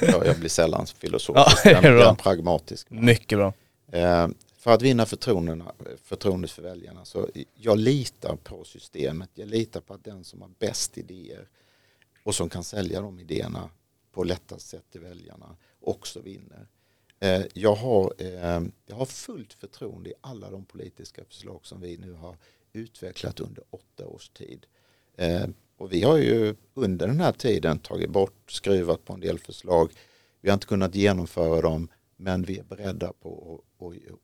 jag, 0.00 0.26
jag 0.26 0.36
blir 0.36 0.48
sällan 0.48 0.86
filosofisk, 0.98 1.46
ja, 1.64 1.70
jag 1.82 1.84
är 1.84 2.14
pragmatisk. 2.14 2.86
Mycket 2.90 3.38
bra. 3.38 3.52
Eh, 3.92 4.28
för 4.62 4.70
att 4.70 4.82
vinna 4.82 5.06
förtroendet 5.06 6.50
för 6.50 6.62
väljarna 6.62 7.04
så 7.04 7.28
jag 7.54 7.78
litar 7.78 8.36
på 8.36 8.64
systemet. 8.64 9.30
Jag 9.34 9.48
litar 9.48 9.80
på 9.80 9.94
att 9.94 10.04
den 10.04 10.24
som 10.24 10.42
har 10.42 10.50
bäst 10.58 10.98
idéer 10.98 11.48
och 12.22 12.34
som 12.34 12.48
kan 12.48 12.64
sälja 12.64 13.00
de 13.00 13.20
idéerna 13.20 13.70
på 14.12 14.24
lättast 14.24 14.68
sätt 14.68 14.84
till 14.90 15.00
väljarna 15.00 15.56
också 15.80 16.20
vinner. 16.20 16.66
Eh, 17.20 17.42
jag 17.54 17.74
har, 17.74 18.14
eh, 18.18 18.62
jag 18.86 18.96
har 18.96 19.06
fullt 19.06 19.52
förtroende 19.52 20.10
i 20.10 20.14
alla 20.20 20.50
de 20.50 20.64
politiska 20.64 21.24
förslag 21.24 21.60
som 21.62 21.80
vi 21.80 21.96
nu 21.96 22.12
har 22.12 22.36
utvecklat 22.72 23.40
under 23.40 23.64
åtta 23.70 24.06
års 24.06 24.28
tid. 24.28 24.66
Eh, 25.16 25.46
och 25.76 25.92
vi 25.92 26.02
har 26.02 26.18
ju 26.18 26.54
under 26.74 27.06
den 27.06 27.20
här 27.20 27.32
tiden 27.32 27.78
tagit 27.78 28.10
bort, 28.10 28.50
skruvat 28.50 29.04
på 29.04 29.12
en 29.12 29.20
del 29.20 29.38
förslag. 29.38 29.92
Vi 30.40 30.48
har 30.48 30.54
inte 30.54 30.66
kunnat 30.66 30.94
genomföra 30.94 31.60
dem 31.60 31.88
men 32.22 32.42
vi 32.42 32.58
är 32.58 32.62
beredda 32.64 33.12
på 33.12 33.62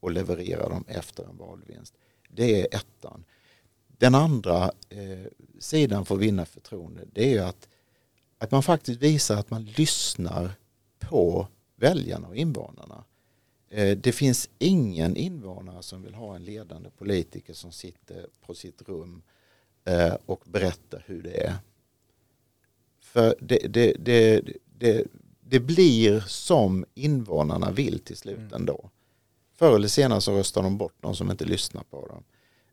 att 0.00 0.12
leverera 0.12 0.68
dem 0.68 0.84
efter 0.88 1.24
en 1.24 1.36
valvinst. 1.36 1.94
Det 2.28 2.60
är 2.60 2.76
ettan. 2.76 3.24
Den 3.86 4.14
andra 4.14 4.70
eh, 4.88 5.26
sidan 5.58 6.04
för 6.04 6.14
att 6.14 6.20
vinna 6.20 6.46
förtroende 6.46 7.04
det 7.12 7.36
är 7.36 7.42
att, 7.42 7.68
att 8.38 8.50
man 8.50 8.62
faktiskt 8.62 9.02
visar 9.02 9.36
att 9.36 9.50
man 9.50 9.64
lyssnar 9.64 10.50
på 10.98 11.48
väljarna 11.76 12.28
och 12.28 12.36
invånarna. 12.36 13.04
Eh, 13.70 13.98
det 13.98 14.12
finns 14.12 14.50
ingen 14.58 15.16
invånare 15.16 15.82
som 15.82 16.02
vill 16.02 16.14
ha 16.14 16.36
en 16.36 16.44
ledande 16.44 16.90
politiker 16.90 17.52
som 17.52 17.72
sitter 17.72 18.26
på 18.46 18.54
sitt 18.54 18.82
rum 18.82 19.22
eh, 19.84 20.14
och 20.26 20.42
berättar 20.46 21.04
hur 21.06 21.22
det 21.22 21.44
är. 21.44 21.54
För 23.00 23.34
det, 23.40 23.58
det, 23.68 23.96
det, 23.98 24.42
det, 24.78 25.06
det 25.48 25.60
blir 25.60 26.20
som 26.20 26.84
invånarna 26.94 27.70
vill 27.70 27.98
till 27.98 28.16
slut 28.16 28.38
mm. 28.38 28.52
ändå. 28.52 28.90
Förr 29.56 29.76
eller 29.76 29.88
senare 29.88 30.20
så 30.20 30.32
röstar 30.32 30.62
de 30.62 30.78
bort 30.78 31.02
någon 31.02 31.16
som 31.16 31.30
inte 31.30 31.44
lyssnar 31.44 31.82
på 31.82 32.06
dem. 32.06 32.24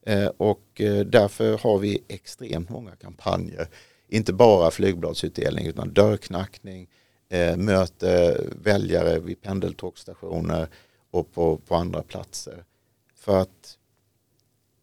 Eh, 0.02 0.28
och 0.38 0.82
därför 1.06 1.58
har 1.58 1.78
vi 1.78 2.04
extremt 2.08 2.70
många 2.70 2.96
kampanjer. 2.96 3.68
Inte 4.08 4.34
bara 4.34 4.72
flygbladsutdelning 4.72 5.66
utan 5.68 5.94
dörrknackning, 5.94 6.88
eh, 7.30 7.58
möter 7.58 8.50
väljare 8.64 9.20
vid 9.20 9.42
pendeltågstationer 9.42 10.68
och 11.12 11.34
på, 11.34 11.58
på 11.58 11.76
andra 11.76 12.04
platser. 12.04 12.64
För 13.16 13.38
att 13.42 13.78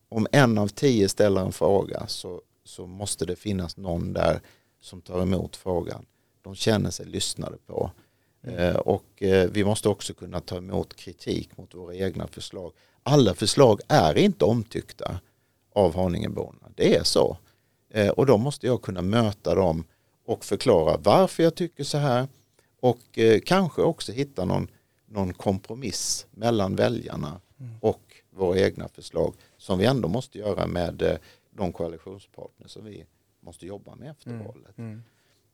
om 0.09 0.27
en 0.33 0.59
av 0.59 0.69
tio 0.69 1.09
ställer 1.09 1.41
en 1.41 1.53
fråga 1.53 2.07
så, 2.07 2.43
så 2.65 2.87
måste 2.87 3.27
det 3.27 3.37
finnas 3.37 3.77
någon 3.77 4.13
där 4.13 4.41
som 4.81 5.01
tar 5.01 5.23
emot 5.23 5.57
frågan. 5.57 6.07
De 6.43 6.55
känner 6.55 6.91
sig 6.91 7.07
lyssnade 7.07 7.57
på. 7.67 7.91
Mm. 8.43 8.77
Och 8.77 9.23
eh, 9.23 9.51
vi 9.51 9.65
måste 9.65 9.89
också 9.89 10.15
kunna 10.15 10.41
ta 10.41 10.57
emot 10.57 10.97
kritik 10.97 11.57
mot 11.57 11.75
våra 11.75 11.95
egna 11.95 12.27
förslag. 12.27 12.73
Alla 13.03 13.35
förslag 13.35 13.81
är 13.89 14.19
inte 14.19 14.45
omtyckta 14.45 15.21
av 15.73 15.95
Haningeborna. 15.95 16.69
Det 16.75 16.97
är 16.97 17.03
så. 17.03 17.37
Eh, 17.91 18.09
och 18.09 18.27
då 18.27 18.37
måste 18.37 18.67
jag 18.67 18.83
kunna 18.83 19.03
möta 19.03 19.55
dem 19.55 19.85
och 20.27 20.45
förklara 20.45 20.97
varför 20.97 21.43
jag 21.43 21.55
tycker 21.55 21.85
så 21.85 21.99
här 21.99 22.29
och 22.81 23.19
kanske 23.45 23.83
också 23.83 24.13
hitta 24.13 24.45
någon, 24.45 24.69
någon 25.07 25.33
kompromiss 25.33 26.27
mellan 26.31 26.77
väljarna 26.77 27.41
mm. 27.61 27.73
och 27.81 28.01
våra 28.31 28.59
egna 28.59 28.89
förslag 28.89 29.35
som 29.57 29.79
vi 29.79 29.85
ändå 29.85 30.09
måste 30.09 30.39
göra 30.39 30.67
med 30.67 31.19
de 31.51 31.73
koalitionspartner 31.73 32.69
som 32.69 32.85
vi 32.85 33.07
måste 33.41 33.67
jobba 33.67 33.95
med 33.95 34.11
efter 34.11 34.31
mm. 34.31 34.47
valet. 34.47 34.79
Mm. 34.79 35.03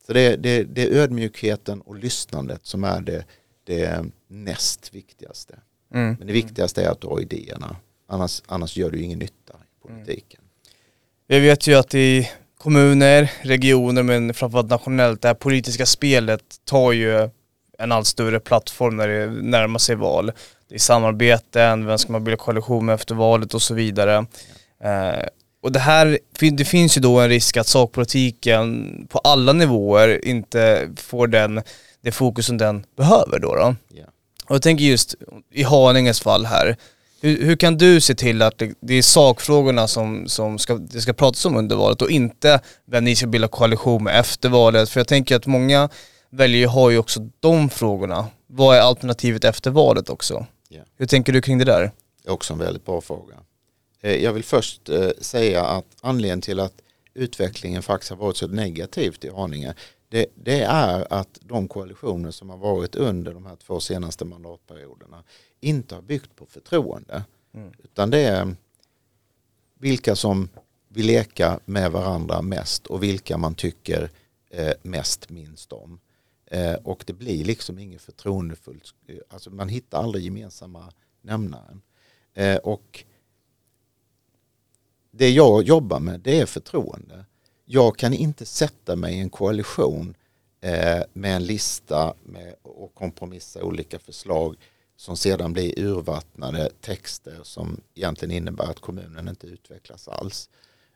Så 0.09 0.13
det, 0.13 0.35
det, 0.35 0.63
det 0.63 0.83
är 0.83 0.91
ödmjukheten 0.91 1.81
och 1.81 1.95
lyssnandet 1.95 2.65
som 2.65 2.83
är 2.83 3.01
det, 3.01 3.25
det 3.63 4.05
näst 4.27 4.95
viktigaste. 4.95 5.55
Mm. 5.93 6.15
Men 6.19 6.27
det 6.27 6.33
viktigaste 6.33 6.83
är 6.83 6.89
att 6.89 7.01
du 7.01 7.07
har 7.07 7.21
idéerna. 7.21 7.75
Annars, 8.07 8.41
annars 8.45 8.77
gör 8.77 8.91
du 8.91 9.01
ingen 9.01 9.19
nytta 9.19 9.53
i 9.53 9.87
politiken. 9.87 10.41
Vi 11.27 11.39
vet 11.39 11.67
ju 11.67 11.75
att 11.75 11.95
i 11.95 12.29
kommuner, 12.57 13.31
regioner 13.41 14.03
men 14.03 14.33
framförallt 14.33 14.69
nationellt, 14.69 15.21
det 15.21 15.27
här 15.27 15.35
politiska 15.35 15.85
spelet 15.85 16.43
tar 16.65 16.91
ju 16.91 17.29
en 17.77 17.91
allt 17.91 18.07
större 18.07 18.39
plattform 18.39 18.97
när 18.97 19.07
det 19.07 19.27
närmar 19.27 19.79
sig 19.79 19.95
val. 19.95 20.31
Det 20.67 20.75
är 20.75 20.79
samarbeten, 20.79 21.85
vem 21.85 21.97
ska 21.97 22.11
man 22.11 22.23
bilda 22.23 22.37
koalition 22.37 22.85
med 22.85 22.95
efter 22.95 23.15
valet 23.15 23.53
och 23.53 23.61
så 23.61 23.73
vidare. 23.73 24.25
Eh, 24.83 25.25
och 25.61 25.71
det 25.71 25.79
här, 25.79 26.19
det 26.51 26.65
finns 26.65 26.97
ju 26.97 27.01
då 27.01 27.19
en 27.19 27.29
risk 27.29 27.57
att 27.57 27.67
sakpolitiken 27.67 29.07
på 29.09 29.19
alla 29.19 29.53
nivåer 29.53 30.25
inte 30.25 30.89
får 30.97 31.27
den, 31.27 31.61
det 32.01 32.11
fokus 32.11 32.45
som 32.45 32.57
den 32.57 32.85
behöver 32.97 33.39
då. 33.39 33.55
då. 33.55 33.75
Yeah. 33.95 34.09
Och 34.45 34.55
jag 34.55 34.61
tänker 34.61 34.83
just 34.83 35.15
i 35.53 35.63
Haninges 35.63 36.21
fall 36.21 36.45
här, 36.45 36.77
hur, 37.21 37.45
hur, 37.45 37.55
kan 37.55 37.77
du 37.77 38.01
se 38.01 38.15
till 38.15 38.41
att 38.41 38.57
det, 38.57 38.73
det 38.81 38.93
är 38.93 39.01
sakfrågorna 39.01 39.87
som, 39.87 40.27
som 40.27 40.57
ska, 40.57 40.75
det 40.75 41.01
ska 41.01 41.13
pratas 41.13 41.45
om 41.45 41.57
under 41.57 41.75
valet 41.75 42.01
och 42.01 42.11
inte 42.11 42.59
vem 42.85 43.03
ni 43.03 43.15
ska 43.15 43.27
bilda 43.27 43.47
koalition 43.47 44.03
med 44.03 44.19
efter 44.19 44.49
valet? 44.49 44.89
För 44.89 44.99
jag 44.99 45.07
tänker 45.07 45.35
att 45.35 45.45
många 45.45 45.89
väljare 46.29 46.67
har 46.67 46.89
ju 46.89 46.97
också 46.97 47.19
de 47.39 47.69
frågorna. 47.69 48.27
Vad 48.47 48.77
är 48.77 48.81
alternativet 48.81 49.43
efter 49.43 49.71
valet 49.71 50.09
också? 50.09 50.45
Yeah. 50.69 50.85
Hur 50.97 51.05
tänker 51.05 51.33
du 51.33 51.41
kring 51.41 51.57
det 51.57 51.65
där? 51.65 51.91
Det 52.23 52.29
är 52.29 52.33
också 52.33 52.53
en 52.53 52.59
väldigt 52.59 52.85
bra 52.85 53.01
fråga. 53.01 53.35
Eh, 54.01 54.23
jag 54.23 54.33
vill 54.33 54.43
först 54.43 54.89
eh, 54.89 55.09
säga 55.21 55.65
att 55.65 55.85
anledningen 56.01 56.41
till 56.41 56.59
att 56.59 56.81
utvecklingen 57.13 57.83
faktiskt 57.83 58.09
har 58.09 58.17
varit 58.17 58.37
så 58.37 58.47
negativt 58.47 59.25
i 59.25 59.29
Haninge 59.29 59.75
det, 60.09 60.25
det, 60.35 60.61
är 60.61 61.13
att 61.13 61.39
de 61.41 61.67
koalitioner 61.67 62.31
som 62.31 62.49
har 62.49 62.57
varit 62.57 62.95
under 62.95 63.33
de 63.33 63.45
här 63.45 63.55
två 63.55 63.79
senaste 63.79 64.25
mandatperioderna 64.25 65.23
inte 65.59 65.95
har 65.95 66.01
byggt 66.01 66.35
på 66.35 66.45
förtroende. 66.45 67.23
Mm. 67.53 67.73
Utan 67.83 68.09
det 68.09 68.19
är 68.19 68.55
vilka 69.79 70.15
som 70.15 70.49
vill 70.87 71.05
leka 71.05 71.59
med 71.65 71.91
varandra 71.91 72.41
mest 72.41 72.87
och 72.87 73.03
vilka 73.03 73.37
man 73.37 73.55
tycker 73.55 74.11
eh, 74.49 74.73
mest 74.81 75.29
minst 75.29 75.73
om. 75.73 75.99
Eh, 76.45 76.73
och 76.73 77.03
det 77.07 77.13
blir 77.13 77.45
liksom 77.45 77.79
inget 77.79 78.01
förtroendefullt, 78.01 78.93
alltså 79.29 79.49
man 79.49 79.69
hittar 79.69 80.03
aldrig 80.03 80.23
gemensamma 80.23 80.93
nämnaren. 81.21 81.81
Eh, 82.33 82.57
och 82.57 83.03
det 85.11 85.29
jag 85.29 85.63
jobbar 85.63 85.99
med 85.99 86.19
det 86.19 86.39
är 86.39 86.45
förtroende. 86.45 87.25
Jag 87.65 87.97
kan 87.97 88.13
inte 88.13 88.45
sätta 88.45 88.95
mig 88.95 89.15
i 89.15 89.19
en 89.19 89.29
koalition 89.29 90.15
eh, 90.61 91.03
med 91.13 91.35
en 91.35 91.43
lista 91.43 92.13
med, 92.23 92.55
och 92.61 92.95
kompromissa 92.95 93.63
olika 93.63 93.99
förslag 93.99 94.55
som 94.95 95.17
sedan 95.17 95.53
blir 95.53 95.79
urvattnade 95.79 96.69
texter 96.81 97.39
som 97.43 97.81
egentligen 97.95 98.35
innebär 98.35 98.69
att 98.69 98.79
kommunen 98.79 99.27
inte 99.27 99.47
utvecklas 99.47 100.07
alls. 100.07 100.49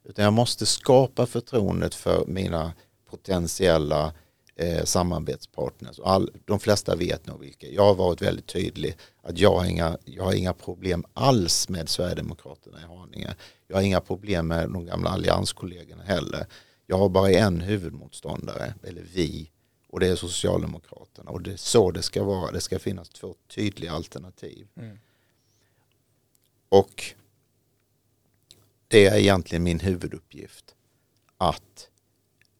Utan 0.03 0.25
jag 0.25 0.33
måste 0.33 0.65
skapa 0.65 1.25
förtroendet 1.25 1.95
för 1.95 2.25
mina 2.27 2.73
potentiella 3.09 4.13
eh, 4.55 4.83
samarbetspartners. 4.83 5.99
All, 5.99 6.31
de 6.45 6.59
flesta 6.59 6.95
vet 6.95 7.27
nog 7.27 7.39
vilka. 7.39 7.67
Jag 7.67 7.83
har 7.83 7.95
varit 7.95 8.21
väldigt 8.21 8.47
tydlig 8.47 8.97
att 9.21 9.37
jag 9.37 9.55
har, 9.55 9.65
inga, 9.65 9.97
jag 10.05 10.23
har 10.23 10.33
inga 10.33 10.53
problem 10.53 11.05
alls 11.13 11.69
med 11.69 11.89
Sverigedemokraterna 11.89 12.79
i 12.79 12.83
Haninge. 12.83 13.35
Jag 13.67 13.75
har 13.75 13.83
inga 13.83 14.01
problem 14.01 14.47
med 14.47 14.69
de 14.69 14.85
gamla 14.85 15.09
allianskollegorna 15.09 16.03
heller. 16.03 16.45
Jag 16.87 16.97
har 16.97 17.09
bara 17.09 17.31
en 17.31 17.61
huvudmotståndare, 17.61 18.73
eller 18.83 19.01
vi, 19.13 19.51
och 19.87 19.99
det 19.99 20.07
är 20.07 20.15
Socialdemokraterna. 20.15 21.31
Och 21.31 21.41
det 21.41 21.53
är 21.53 21.57
så 21.57 21.91
det 21.91 22.01
ska 22.01 22.23
vara. 22.23 22.51
Det 22.51 22.61
ska 22.61 22.79
finnas 22.79 23.09
två 23.09 23.35
tydliga 23.47 23.91
alternativ. 23.91 24.67
Mm. 24.75 24.99
Och 26.69 27.03
det 28.87 29.05
är 29.05 29.17
egentligen 29.17 29.63
min 29.63 29.79
huvuduppgift. 29.79 30.75
Att 31.37 31.89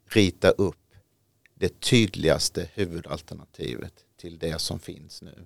rita 0.06 0.50
upp 0.50 0.83
det 1.64 1.80
tydligaste 1.80 2.70
huvudalternativet 2.74 3.94
till 4.18 4.38
det 4.38 4.62
som 4.62 4.80
finns 4.80 5.22
nu. 5.22 5.46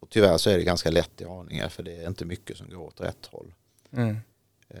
Och 0.00 0.08
tyvärr 0.10 0.38
så 0.38 0.50
är 0.50 0.58
det 0.58 0.64
ganska 0.64 0.90
lätt 0.90 1.20
i 1.20 1.24
aningar 1.24 1.68
för 1.68 1.82
det 1.82 1.96
är 1.96 2.08
inte 2.08 2.24
mycket 2.24 2.56
som 2.56 2.68
går 2.68 2.78
åt 2.78 3.00
rätt 3.00 3.26
håll. 3.26 3.54
Mm. 3.92 4.16
Eh, 4.68 4.80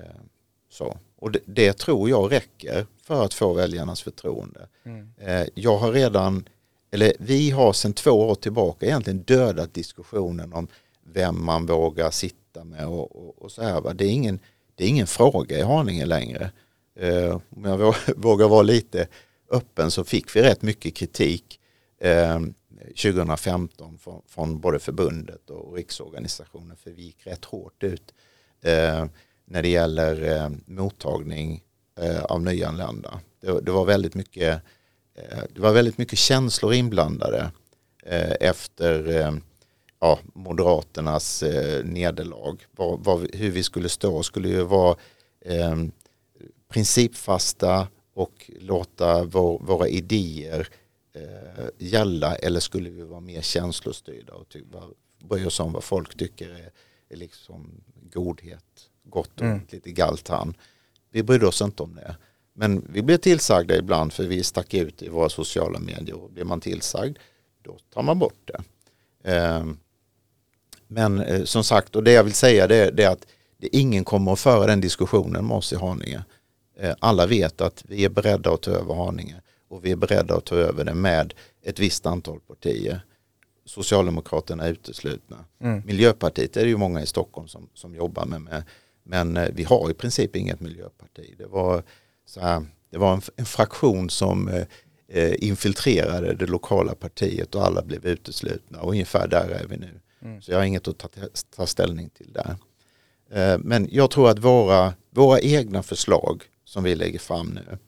så. 0.70 0.98
Och 1.16 1.30
det, 1.32 1.38
det, 1.44 1.72
tror 1.72 2.10
jag 2.10 2.32
räcker 2.32 2.86
för 3.02 3.24
att 3.24 3.34
få 3.34 3.52
väljarnas 3.52 4.02
förtroende. 4.02 4.68
Mm. 4.84 5.12
Eh, 5.18 5.46
jag 5.54 5.76
har 5.76 5.92
redan, 5.92 6.48
eller 6.90 7.12
vi 7.18 7.50
har 7.50 7.72
sedan 7.72 7.92
två 7.92 8.10
år 8.10 8.34
tillbaka 8.34 8.86
egentligen 8.86 9.22
dödat 9.22 9.74
diskussionen 9.74 10.52
om 10.52 10.68
vem 11.04 11.44
man 11.44 11.66
vågar 11.66 12.10
sitta 12.10 12.64
med 12.64 12.86
och, 12.86 13.16
och, 13.16 13.42
och 13.42 13.52
så 13.52 13.62
här. 13.62 13.94
Det 13.94 14.04
är, 14.04 14.10
ingen, 14.10 14.38
det 14.74 14.84
är 14.84 14.88
ingen 14.88 15.06
fråga 15.06 15.58
i 15.58 15.62
Haninge 15.62 16.06
längre. 16.06 16.50
Eh, 16.94 17.40
om 17.50 17.64
jag 17.64 17.94
vågar 18.16 18.48
vara 18.48 18.62
lite 18.62 19.08
öppen 19.52 19.90
så 19.90 20.04
fick 20.04 20.36
vi 20.36 20.42
rätt 20.42 20.62
mycket 20.62 20.94
kritik 20.94 21.60
eh, 22.00 22.40
2015 22.88 23.98
från, 23.98 24.22
från, 24.26 24.60
både 24.60 24.78
förbundet 24.78 25.50
och 25.50 25.74
riksorganisationen 25.74 26.76
för 26.76 26.90
vi 26.90 27.02
gick 27.02 27.26
rätt 27.26 27.44
hårt 27.44 27.82
ut 27.82 28.14
eh, 28.62 29.06
när 29.44 29.62
det 29.62 29.68
gäller 29.68 30.36
eh, 30.36 30.50
mottagning 30.66 31.62
eh, 32.00 32.22
av 32.22 32.42
nyanlända. 32.42 33.20
Det, 33.40 33.60
det, 33.60 33.72
var 33.72 33.84
väldigt 33.84 34.14
mycket, 34.14 34.62
eh, 35.14 35.38
det 35.54 35.60
var 35.60 35.72
väldigt 35.72 35.98
mycket 35.98 36.18
känslor 36.18 36.74
inblandade 36.74 37.50
eh, 38.02 38.32
efter 38.40 39.20
eh, 39.20 39.32
ja, 40.00 40.18
Moderaternas 40.34 41.42
eh, 41.42 41.84
nederlag. 41.84 42.56
Var, 42.70 42.96
var, 42.96 43.28
hur 43.32 43.50
vi 43.50 43.62
skulle 43.62 43.88
stå 43.88 44.22
skulle 44.22 44.48
ju 44.48 44.62
vara 44.62 44.96
eh, 45.40 45.76
principfasta 46.68 47.88
och 48.14 48.50
låta 48.60 49.24
vår, 49.24 49.58
våra 49.58 49.88
idéer 49.88 50.68
eh, 51.14 51.64
gälla 51.78 52.36
eller 52.36 52.60
skulle 52.60 52.90
vi 52.90 53.02
vara 53.02 53.20
mer 53.20 53.42
känslostyrda 53.42 54.32
och 54.34 54.48
ty, 54.48 54.62
bry 55.18 55.46
oss 55.46 55.60
om 55.60 55.72
vad 55.72 55.84
folk 55.84 56.16
tycker 56.16 56.50
är, 56.50 56.70
är 57.08 57.16
liksom 57.16 57.70
godhet, 58.12 58.90
gott 59.04 59.40
och 59.40 59.46
mm. 59.46 59.60
lite 59.70 59.90
galtan. 59.90 60.54
Vi 61.10 61.22
brydde 61.22 61.46
oss 61.46 61.62
inte 61.62 61.82
om 61.82 61.94
det. 61.94 62.16
Men 62.54 62.86
vi 62.88 63.02
blir 63.02 63.18
tillsagda 63.18 63.76
ibland 63.76 64.12
för 64.12 64.24
vi 64.24 64.42
stack 64.42 64.74
ut 64.74 65.02
i 65.02 65.08
våra 65.08 65.28
sociala 65.28 65.78
medier 65.78 66.16
och 66.16 66.30
blir 66.30 66.44
man 66.44 66.60
tillsagd 66.60 67.18
då 67.62 67.78
tar 67.94 68.02
man 68.02 68.18
bort 68.18 68.50
det. 68.50 68.62
Eh, 69.32 69.66
men 70.86 71.20
eh, 71.20 71.44
som 71.44 71.64
sagt, 71.64 71.96
och 71.96 72.02
det 72.02 72.12
jag 72.12 72.24
vill 72.24 72.34
säga 72.34 72.66
det, 72.66 72.90
det 72.90 73.04
är 73.04 73.10
att 73.10 73.26
det, 73.56 73.76
ingen 73.76 74.04
kommer 74.04 74.32
att 74.32 74.40
föra 74.40 74.66
den 74.66 74.80
diskussionen 74.80 75.46
med 75.46 75.56
oss 75.56 75.72
i 75.72 75.76
Haninge. 75.76 76.24
Eh, 76.82 76.94
alla 76.98 77.26
vet 77.26 77.60
att 77.60 77.84
vi 77.88 78.04
är 78.04 78.08
beredda 78.08 78.50
att 78.52 78.62
ta 78.62 78.70
över 78.70 78.94
Haninge 78.94 79.40
och 79.68 79.84
vi 79.84 79.90
är 79.90 79.96
beredda 79.96 80.36
att 80.36 80.44
ta 80.44 80.56
över 80.56 80.84
det 80.84 80.94
med 80.94 81.34
ett 81.62 81.78
visst 81.78 82.06
antal 82.06 82.40
partier. 82.40 83.00
Socialdemokraterna 83.64 84.64
är 84.64 84.72
uteslutna. 84.72 85.44
Mm. 85.60 85.82
Miljöpartiet 85.86 86.56
är 86.56 86.62
det 86.62 86.68
ju 86.68 86.76
många 86.76 87.02
i 87.02 87.06
Stockholm 87.06 87.48
som, 87.48 87.68
som 87.74 87.94
jobbar 87.94 88.26
med, 88.26 88.40
med 88.40 88.62
men 89.02 89.36
eh, 89.36 89.48
vi 89.54 89.64
har 89.64 89.90
i 89.90 89.94
princip 89.94 90.36
inget 90.36 90.60
miljöparti. 90.60 91.34
Det 91.38 91.46
var, 91.46 91.82
så 92.26 92.40
här, 92.40 92.66
det 92.90 92.98
var 92.98 93.12
en, 93.12 93.22
en 93.36 93.46
fraktion 93.46 94.10
som 94.10 94.48
eh, 94.48 94.64
eh, 95.08 95.34
infiltrerade 95.38 96.34
det 96.34 96.46
lokala 96.46 96.94
partiet 96.94 97.54
och 97.54 97.66
alla 97.66 97.82
blev 97.82 98.06
uteslutna 98.06 98.80
och 98.80 98.90
ungefär 98.90 99.28
där 99.28 99.48
är 99.48 99.66
vi 99.66 99.76
nu. 99.76 100.00
Mm. 100.22 100.42
Så 100.42 100.50
jag 100.52 100.58
har 100.58 100.64
inget 100.64 100.88
att 100.88 100.98
ta, 100.98 101.08
ta 101.56 101.66
ställning 101.66 102.10
till 102.10 102.32
där. 102.32 102.56
Eh, 103.30 103.58
men 103.58 103.88
jag 103.90 104.10
tror 104.10 104.30
att 104.30 104.38
våra, 104.38 104.94
våra 105.10 105.40
egna 105.40 105.82
förslag 105.82 106.42
som 106.72 106.84
vi 106.84 106.94
lägger 106.94 107.18
fram 107.18 107.48
nu 107.48 107.78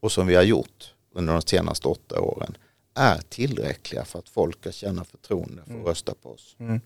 och 0.00 0.12
som 0.12 0.26
vi 0.26 0.34
har 0.34 0.42
gjort 0.42 0.94
under 1.14 1.32
de 1.32 1.42
senaste 1.42 1.88
åtta 1.88 2.20
åren 2.20 2.56
är 2.94 3.20
tillräckliga 3.28 4.04
för 4.04 4.18
att 4.18 4.28
folk 4.28 4.60
ska 4.60 4.72
känna 4.72 5.04
förtroende 5.04 5.56
för 5.56 5.62
att 5.62 5.76
mm. 5.76 5.86
rösta 5.86 6.14
på 6.22 6.30
oss. 6.30 6.56
Mm. 6.60 6.80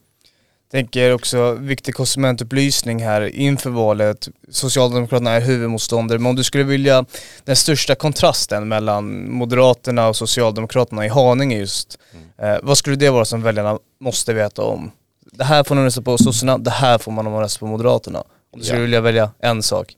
Tänker 0.71 1.13
också 1.15 1.53
viktig 1.53 1.95
konsumentupplysning 1.95 3.05
här 3.05 3.21
inför 3.21 3.71
valet. 3.71 4.29
Socialdemokraterna 4.49 5.31
är 5.31 5.41
huvudmotståndare, 5.41 6.19
men 6.19 6.31
om 6.31 6.37
du 6.37 6.45
skulle 6.45 6.65
vilja 6.65 7.05
den 7.45 7.57
största 7.57 7.95
kontrasten 7.95 8.69
mellan 8.69 9.31
Moderaterna 9.33 10.09
och 10.09 10.17
Socialdemokraterna 10.17 11.07
i 11.07 11.09
Haninge 11.09 11.59
just, 11.59 11.99
mm. 12.13 12.55
eh, 12.55 12.61
vad 12.63 12.79
skulle 12.79 12.97
det 12.97 13.11
vara 13.11 13.25
som 13.25 13.43
väljarna 13.43 13.79
måste 14.01 14.35
veta 14.35 14.63
om? 14.63 14.91
Det 15.21 15.45
här 15.45 15.65
får 15.65 15.75
man 15.75 15.85
rösta 15.85 16.03
på 16.03 16.19
sossarna, 16.19 16.59
det 16.59 16.71
här 16.71 16.99
får 16.99 17.13
man 17.13 17.27
om 17.27 17.33
man 17.33 17.43
röstar 17.43 17.59
på 17.59 17.67
Moderaterna. 17.67 18.25
Om 18.51 18.59
du 18.59 18.65
skulle 18.65 18.79
ja. 18.79 18.83
vilja 18.83 19.01
välja 19.01 19.31
en 19.39 19.63
sak. 19.63 19.97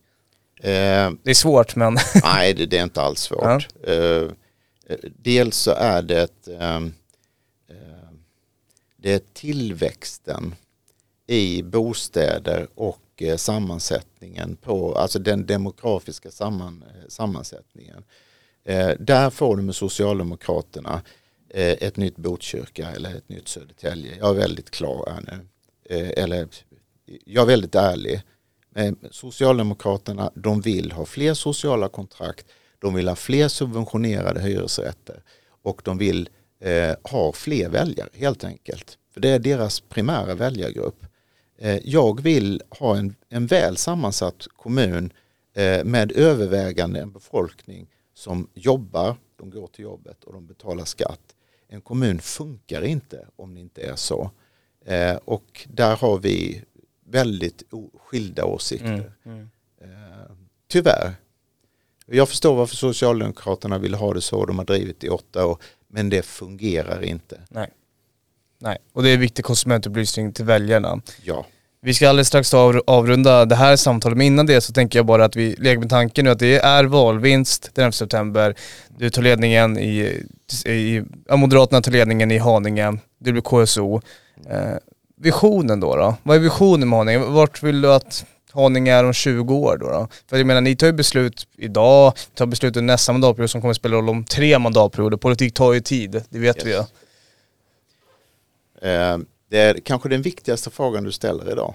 Eh, 0.61 1.11
det 1.23 1.31
är 1.31 1.35
svårt 1.35 1.77
men... 1.77 1.99
nej, 2.23 2.55
det, 2.55 2.67
det, 2.67 2.79
är 2.79 2.83
inte 2.83 3.03
alls 3.03 3.21
svårt. 3.21 3.69
Ja. 3.83 3.93
Eh, 3.93 4.29
dels 5.17 5.57
så 5.57 5.71
är 5.71 6.03
det 6.03 6.49
ehm, 6.61 6.95
eh, 7.69 8.11
det 8.97 9.13
är 9.13 9.21
tillväxten 9.33 10.55
i 11.27 11.63
bostäder 11.63 12.69
och 12.75 13.03
eh, 13.17 13.37
sammansättningen 13.37 14.57
på, 14.57 14.95
alltså 14.95 15.19
den 15.19 15.47
demografiska 15.47 16.31
samman, 16.31 16.85
eh, 16.89 17.09
sammansättningen. 17.09 18.05
Där 18.99 19.31
får 19.31 19.57
du 19.57 19.63
med 19.63 19.75
Socialdemokraterna 19.75 21.03
ett 21.55 21.97
nytt 21.97 22.17
Botkyrka 22.17 22.91
eller 22.91 23.15
ett 23.15 23.29
nytt 23.29 23.49
Södertälje. 23.49 24.17
Jag 24.19 24.31
är 24.31 24.35
väldigt 24.35 24.71
klar 24.71 25.13
här 25.15 25.21
nu. 25.21 25.47
Eller 26.17 26.49
jag 27.25 27.43
är 27.43 27.47
väldigt 27.47 27.75
ärlig. 27.75 28.23
Eh, 28.79 28.93
Socialdemokraterna 29.11 30.31
de 30.35 30.61
vill 30.61 30.93
ha 30.93 31.05
fler 31.05 31.35
sociala 31.35 31.89
kontrakt 31.89 32.47
de 32.79 32.95
vill 32.95 33.09
ha 33.09 33.17
fler 33.17 33.49
subventionerade 33.49 34.41
hyresrätter 34.41 35.23
och 35.63 35.81
de 35.85 35.99
vill 35.99 36.29
eh, 36.61 36.95
ha 37.03 37.33
fler 37.33 37.69
väljare 37.69 38.09
helt 38.13 38.45
enkelt. 38.45 38.99
För 39.15 39.21
det 39.21 39.29
är 39.29 39.39
deras 39.39 39.81
primära 39.81 40.35
väljargrupp. 40.35 41.07
Eh, 41.59 41.79
jag 41.85 42.21
vill 42.23 42.63
ha 42.71 42.97
en, 42.97 43.15
en 43.29 43.47
väl 43.47 43.77
sammansatt 43.77 44.47
kommun 44.57 45.13
eh, 45.55 45.85
med 45.85 46.13
övervägande 46.13 47.01
en 47.01 47.13
befolkning 47.13 47.91
som 48.15 48.49
jobbar, 48.55 49.17
de 49.37 49.51
går 49.51 49.67
till 49.67 49.85
jobbet 49.85 50.25
och 50.25 50.33
de 50.33 50.47
betalar 50.47 50.85
skatt. 50.85 51.35
En 51.69 51.81
kommun 51.81 52.21
funkar 52.21 52.85
inte 52.85 53.27
om 53.37 53.55
det 53.55 53.61
inte 53.61 53.83
är 53.83 53.97
så. 53.97 54.31
Eh, 54.85 55.17
och 55.17 55.67
där 55.69 55.97
har 55.97 56.19
vi 56.19 56.65
väldigt 57.11 57.63
skilda 57.99 58.45
åsikter. 58.45 58.87
Mm, 58.87 59.05
mm. 59.25 59.49
Eh, 59.83 60.31
tyvärr. 60.69 61.15
Jag 62.07 62.29
förstår 62.29 62.57
varför 62.57 62.77
Socialdemokraterna 62.77 63.79
vill 63.79 63.95
ha 63.95 64.15
det 64.15 64.21
så, 64.21 64.47
de 64.47 64.59
har 64.59 64.65
drivit 64.65 65.05
i 65.05 65.09
åtta 65.09 65.47
år, 65.47 65.59
men 65.89 66.11
det 66.11 66.23
fungerar 66.23 67.05
inte. 67.05 67.41
Nej, 67.49 67.71
Nej. 68.59 68.79
och 68.93 69.03
det 69.03 69.11
är 69.11 69.17
viktig 69.17 69.45
konsumentupplysning 69.45 70.33
till 70.33 70.45
väljarna. 70.45 71.01
Ja. 71.23 71.47
Vi 71.81 71.95
ska 71.95 72.09
alldeles 72.09 72.29
strax 72.29 72.55
avrunda 72.87 73.45
det 73.45 73.55
här 73.55 73.77
samtalet, 73.77 74.19
men 74.19 74.27
innan 74.27 74.47
det 74.47 74.61
så 74.61 74.73
tänker 74.73 74.99
jag 74.99 75.07
bara 75.07 75.25
att 75.25 75.37
vi 75.37 75.57
leker 75.59 75.79
med 75.79 75.91
tanken 75.91 76.25
nu 76.25 76.31
att 76.31 76.39
det 76.39 76.59
är 76.59 76.85
valvinst 76.85 77.71
den 77.75 77.85
11 77.85 77.93
september. 77.93 78.55
Du 78.89 79.11
tar 79.11 79.23
ledningen 79.23 79.79
i, 79.79 80.23
i 80.65 81.03
ja, 81.29 81.37
Moderaterna 81.37 81.83
tar 81.83 81.93
ledningen 81.93 82.31
i 82.31 82.39
Haninge, 82.39 82.99
det 83.19 83.33
blir 83.33 83.43
KSO. 83.43 84.01
Eh, 84.51 84.77
visionen 85.19 85.81
då, 85.81 85.97
då? 85.97 86.15
Vad 86.23 86.37
är 86.37 86.41
visionen 86.41 86.89
med 86.89 86.99
Haninge? 86.99 87.19
Vart 87.19 87.63
vill 87.63 87.81
du 87.81 87.93
att 87.93 88.27
Haninge 88.53 88.93
är 88.93 89.05
om 89.05 89.13
20 89.13 89.55
år 89.55 89.77
då, 89.77 89.91
då? 89.91 90.09
För 90.27 90.37
jag 90.37 90.47
menar, 90.47 90.61
ni 90.61 90.77
tar 90.77 90.87
ju 90.87 90.93
beslut 90.93 91.49
idag, 91.57 92.13
tar 92.35 92.47
beslut 92.47 92.77
under 92.77 92.93
nästa 92.93 93.13
mandatperiod 93.13 93.51
som 93.51 93.61
kommer 93.61 93.71
att 93.71 93.77
spela 93.77 93.97
roll 93.97 94.09
om 94.09 94.25
tre 94.25 94.59
mandatperioder. 94.59 95.17
Politik 95.17 95.55
tar 95.55 95.73
ju 95.73 95.81
tid, 95.81 96.23
det 96.29 96.39
vet 96.39 96.57
yes. 96.57 96.67
vi 96.67 96.71
ju. 96.71 96.79
Eh, 98.91 99.19
det 99.51 99.59
är 99.59 99.81
kanske 99.81 100.09
den 100.09 100.23
viktigaste 100.23 100.71
frågan 100.71 101.05
du 101.05 101.13
ställer 101.13 101.53
idag. 101.53 101.75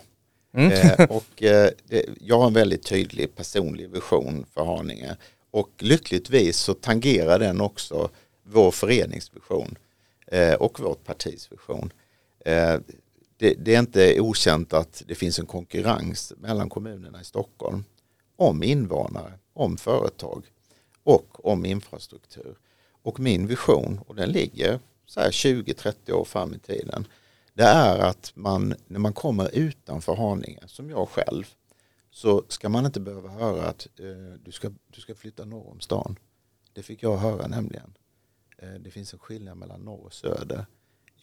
Mm. 0.57 0.71
Eh, 0.71 1.05
och 1.09 1.43
eh, 1.43 1.69
det, 1.87 2.05
jag 2.19 2.39
har 2.39 2.47
en 2.47 2.53
väldigt 2.53 2.83
tydlig 2.83 3.35
personlig 3.35 3.89
vision 3.89 4.45
för 4.53 4.65
Haninge. 4.65 5.15
Och 5.51 5.69
lyckligtvis 5.79 6.57
så 6.57 6.73
tangerar 6.73 7.39
den 7.39 7.61
också 7.61 8.09
vår 8.43 8.71
föreningsvision 8.71 9.75
eh, 10.27 10.53
och 10.53 10.79
vårt 10.79 11.05
partis 11.05 11.51
vision. 11.51 11.91
Det, 13.43 13.53
det, 13.53 13.75
är 13.75 13.79
inte 13.79 14.21
okänt 14.21 14.73
att 14.73 15.03
det 15.07 15.15
finns 15.15 15.39
en 15.39 15.45
konkurrens 15.45 16.33
mellan 16.37 16.69
kommunerna 16.69 17.21
i 17.21 17.23
Stockholm 17.23 17.83
om 18.35 18.63
invånare, 18.63 19.33
om 19.53 19.77
företag 19.77 20.45
och 21.03 21.45
om 21.45 21.65
infrastruktur. 21.65 22.55
Och 23.01 23.19
min 23.19 23.47
vision, 23.47 23.99
och 24.07 24.15
den 24.15 24.29
ligger 24.29 24.79
så 25.05 25.19
här 25.19 25.31
20-30 25.31 26.11
år 26.11 26.25
fram 26.25 26.53
i 26.53 26.59
tiden, 26.59 27.07
det 27.53 27.63
är 27.63 27.99
att 27.99 28.31
man 28.35 28.75
när 28.87 28.99
man 28.99 29.13
kommer 29.13 29.55
utanför 29.55 30.15
Haninge, 30.15 30.63
som 30.67 30.89
jag 30.89 31.09
själv, 31.09 31.43
så 32.11 32.43
ska 32.47 32.69
man 32.69 32.85
inte 32.85 32.99
behöva 32.99 33.29
höra 33.29 33.65
att 33.65 33.87
eh, 33.99 34.39
du, 34.43 34.51
ska, 34.51 34.71
du 34.87 35.01
ska 35.01 35.15
flytta 35.15 35.45
norr 35.45 35.71
om 35.71 35.79
stan. 35.79 36.19
Det 36.73 36.83
fick 36.83 37.03
jag 37.03 37.17
höra 37.17 37.47
nämligen. 37.47 37.97
Eh, 38.57 38.73
det 38.73 38.91
finns 38.91 39.13
en 39.13 39.19
skillnad 39.19 39.57
mellan 39.57 39.81
norr 39.81 40.05
och 40.05 40.13
söder. 40.13 40.65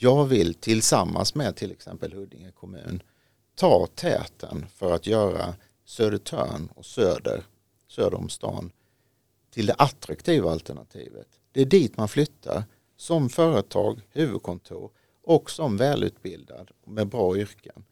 Jag 0.03 0.25
vill 0.25 0.55
tillsammans 0.55 1.35
med 1.35 1.57
till 1.57 1.71
exempel 1.71 2.13
Huddinge 2.13 2.51
kommun 2.51 3.03
ta 3.55 3.87
täten 3.95 4.67
för 4.75 4.93
att 4.93 5.07
göra 5.07 5.55
Södertörn 5.85 6.69
och 6.75 6.87
Söder, 6.87 7.43
söder 7.89 8.17
om 8.17 8.29
stan, 8.29 8.73
till 9.51 9.67
det 9.67 9.75
attraktiva 9.79 10.51
alternativet. 10.51 11.27
Det 11.53 11.61
är 11.61 11.65
dit 11.65 11.97
man 11.97 12.09
flyttar 12.09 12.65
som 12.97 13.29
företag, 13.29 14.01
huvudkontor 14.11 14.91
och 15.25 15.51
som 15.51 15.77
välutbildad 15.77 16.71
med 16.87 17.09
bra 17.09 17.37
yrken. 17.37 17.85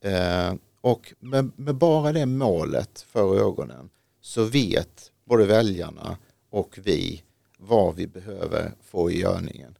Eh, 0.00 0.54
och 0.80 1.14
med, 1.18 1.50
med, 1.56 1.74
bara 1.74 2.12
det 2.12 2.26
målet 2.26 3.00
för 3.00 3.38
ögonen 3.38 3.90
så 4.20 4.44
vet 4.44 5.12
både 5.24 5.44
väljarna 5.44 6.16
och 6.50 6.78
vi 6.82 7.22
vad 7.58 7.94
vi 7.94 8.06
behöver 8.06 8.74
få 8.82 9.10
i 9.10 9.20
görningen. 9.20 9.74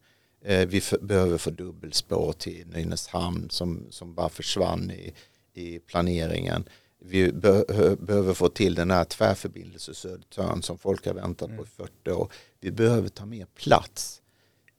Eh, 0.45 0.69
vi 0.69 0.81
för, 0.81 0.99
behöver 0.99 1.39
få 1.39 1.51
dubbelspår 1.51 2.33
till 2.33 2.67
Nynäshamn 2.67 3.51
som, 3.51 3.87
som 3.91 4.15
bara 4.15 4.29
försvann 4.29 4.91
i, 4.91 5.13
i 5.55 5.79
planeringen. 5.79 6.65
Vi 6.99 7.33
be, 7.33 7.65
behöver 7.99 8.35
få 8.35 8.49
till 8.49 8.75
den 8.75 8.91
här 8.91 9.05
tvärförbindelse 9.05 9.95
Södertörn 9.95 10.63
som 10.63 10.79
folk 10.79 11.07
har 11.07 11.15
väntat 11.15 11.49
mm. 11.49 11.59
på 11.59 11.65
i 11.65 11.67
40 11.67 12.11
år. 12.11 12.33
Vi 12.61 12.71
behöver 12.71 13.09
ta 13.09 13.27
mer 13.27 13.47
plats 13.55 14.23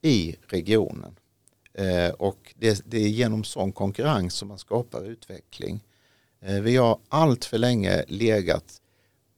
i 0.02 0.36
regionen. 0.48 1.20
Eh, 1.74 2.10
och 2.10 2.54
det, 2.58 2.82
det, 2.86 2.98
är 2.98 3.08
genom 3.08 3.44
sån 3.44 3.72
konkurrens 3.72 4.34
som 4.34 4.48
man 4.48 4.60
skapar 4.60 5.04
utveckling. 5.06 5.84
Eh, 6.42 6.62
vi 6.62 6.76
har 6.76 7.00
allt 7.10 7.46
för 7.46 7.58
länge 7.58 8.06
legat 8.08 8.82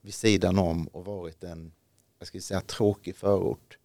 vid 0.02 0.14
sidan 0.14 0.60
om 0.60 0.88
och 0.88 1.06
varit 1.06 1.44
en 1.44 1.72
jag 2.20 2.28
ska 2.28 2.40
säga, 2.40 2.62
tråkig 2.62 3.16
förort 3.16 3.78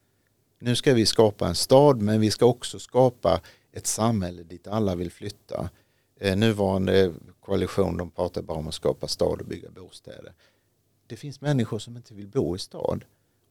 nu 0.60 0.76
ska 0.76 0.94
vi 0.94 1.06
skapa 1.06 1.48
en 1.48 1.54
stad 1.54 2.02
men 2.02 2.20
vi 2.20 2.30
ska 2.30 2.46
också 2.46 2.78
skapa 2.78 3.40
ett 3.72 3.86
samhälle 3.86 4.42
dit 4.42 4.66
alla 4.66 4.94
vill 4.94 5.10
flytta. 5.10 5.70
Eh, 6.20 6.36
nuvarande 6.36 7.12
koalition 7.40 7.96
de 7.96 8.10
pratar 8.10 8.42
bara 8.42 8.58
om 8.58 8.68
att 8.68 8.74
skapa 8.74 9.08
stad 9.08 9.40
och 9.40 9.46
bygga 9.46 9.70
bostäder. 9.70 10.32
Det 11.06 11.16
finns 11.16 11.40
människor 11.40 11.78
som 11.78 11.96
inte 11.96 12.14
vill 12.14 12.28
bo 12.28 12.56
i 12.56 12.58
stad 12.58 13.04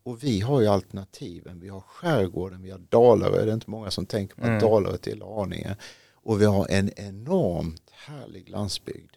Och 0.04 0.24
vi 0.24 0.40
har 0.40 0.62
ju 0.62 0.68
alternativen. 0.68 1.60
Vi 1.60 1.70
har 1.70 1.82
skärgården, 1.82 2.62
vi 2.62 2.72
har 2.72 2.80
Dalarö. 2.90 3.46
Det 3.46 3.52
är 3.52 3.54
inte 3.54 3.70
många 3.70 3.92
som 3.92 4.06
tänker 4.06 4.36
på 4.36 4.42
att 4.42 4.48
Mm. 4.48 4.60
Dalarö 4.60 4.98
tillhör 4.98 5.36
Haninge. 5.36 5.76
Och 6.14 6.42
vi 6.42 6.46
har 6.46 6.68
en 6.70 7.00
enormt 7.00 7.90
härlig 7.92 8.50
landsbygd. 8.50 9.12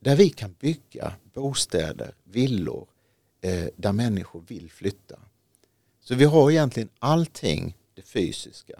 Där 0.00 0.16
vi 0.16 0.30
kan 0.30 0.54
bygga 0.60 1.12
bostäder, 1.34 2.14
villor, 2.24 2.88
eh, 3.40 3.64
där 3.76 3.92
människor 3.92 4.44
vill 4.46 4.70
flytta. 4.70 5.18
Så 6.04 6.14
vi 6.14 6.24
har 6.24 6.50
egentligen 6.50 6.88
allting, 6.98 7.76
det 7.94 8.02
fysiska. 8.02 8.74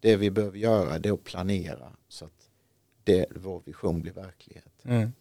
Det 0.00 0.16
vi 0.16 0.30
behöver 0.30 0.58
göra 0.58 0.98
det 0.98 1.08
är 1.08 1.12
att 1.12 1.24
planera 1.24 1.92
så 2.08 2.24
att 2.24 2.48
det, 3.04 3.26
vår 3.30 3.62
vision 3.64 4.02
blir 4.02 4.12
verklighet. 4.12 4.72
Mm. 4.84 5.12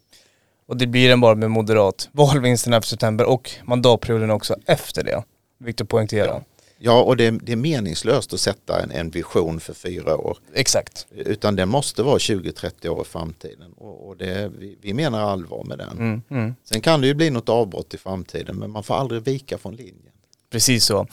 Och 0.65 0.78
det 0.78 0.88
blir 0.88 1.10
den 1.10 1.22
bara 1.22 1.36
med 1.36 1.52
moderat. 1.52 2.10
Valvinsten 2.12 2.74
efter 2.74 2.89
september 2.89 3.26
och 3.26 3.52
mandatperioden 3.63 4.32
också 4.32 4.56
efter 4.65 5.04
det. 5.04 5.24
Viktigt 5.58 5.82
att 5.82 5.89
poängtera. 5.89 6.44
Ja, 6.78 7.04
och 7.04 7.18
det, 7.18 7.32
det 7.32 7.52
är 7.52 7.56
meningslöst 7.56 8.34
att 8.34 8.39
sätta 8.39 8.84
en, 8.84 8.91
en 8.91 9.10
vision 9.10 9.60
för 9.60 9.74
fyra 9.74 10.18
år. 10.18 10.38
Exakt. 10.54 11.08
Utan 11.12 11.56
det 11.56 11.65
måste 11.65 12.04
vara 12.04 12.18
20-30 12.18 12.88
år 12.88 13.02
i 13.02 13.06
framtiden. 13.06 13.74
Och, 13.74 14.08
och 14.08 14.18
det, 14.18 14.52
vi, 14.60 14.78
vi 14.82 14.94
menar 14.94 15.22
allvar 15.22 15.63
med 15.63 15.78
den. 15.78 15.98
Mm, 15.98 16.22
mm. 16.30 16.56
Sen 16.63 16.82
kan 16.82 17.02
det 17.02 17.08
ju 17.08 17.13
bli 17.13 17.30
något 17.30 17.50
avbrott 17.50 17.94
i 17.94 17.98
framtiden 17.98 18.56
men 18.56 18.72
man 18.72 18.84
får 18.84 18.96
aldrig 18.96 19.22
vika 19.22 19.58
från 19.58 19.76
linjen. 19.76 20.12
Precis 20.56 20.86
så. 20.86 21.08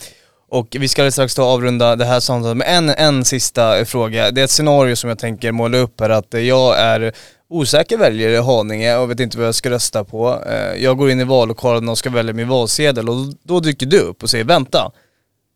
Och 0.49 0.77
vi 0.81 0.89
ska 0.89 1.11
strax 1.11 1.35
ta 1.35 1.43
avrunda 1.43 1.97
det 1.97 2.05
här 2.05 2.21
samtalet 2.21 2.57
med 2.57 2.67
en, 2.77 2.89
en 2.89 3.25
sista 3.25 3.85
fråga. 3.85 4.31
Det 4.31 4.41
är 4.41 4.45
ett 4.45 4.51
scenario 4.51 4.97
som 4.97 5.09
jag 5.09 5.19
tänker 5.19 5.53
måla 5.53 5.79
upp 5.79 6.01
här 6.01 6.11
att 6.11 6.35
jag 6.35 6.79
är 6.79 7.13
osäker 7.51 7.97
väljare 7.97 8.33
i 8.33 8.37
Haninge 8.37 8.97
och 8.97 9.11
vet 9.11 9.21
inte 9.21 9.39
vad 9.39 9.47
jag 9.47 9.55
ska 9.55 9.71
rösta 9.71 10.05
på. 10.05 10.43
Eh, 10.47 10.83
Jag 10.83 10.97
går 10.99 11.11
in 11.11 11.21
i 11.21 11.25
vallokalen 11.25 11.89
och 11.89 11.99
ska 11.99 12.11
välja 12.11 12.33
min 12.35 12.49
valsedel 12.49 13.09
och 13.09 13.17
då 13.43 13.61
dyker 13.61 13.87
du 13.87 13.99
upp 13.99 14.23
och 14.23 14.31
säger 14.31 14.45
vänta. 14.45 14.91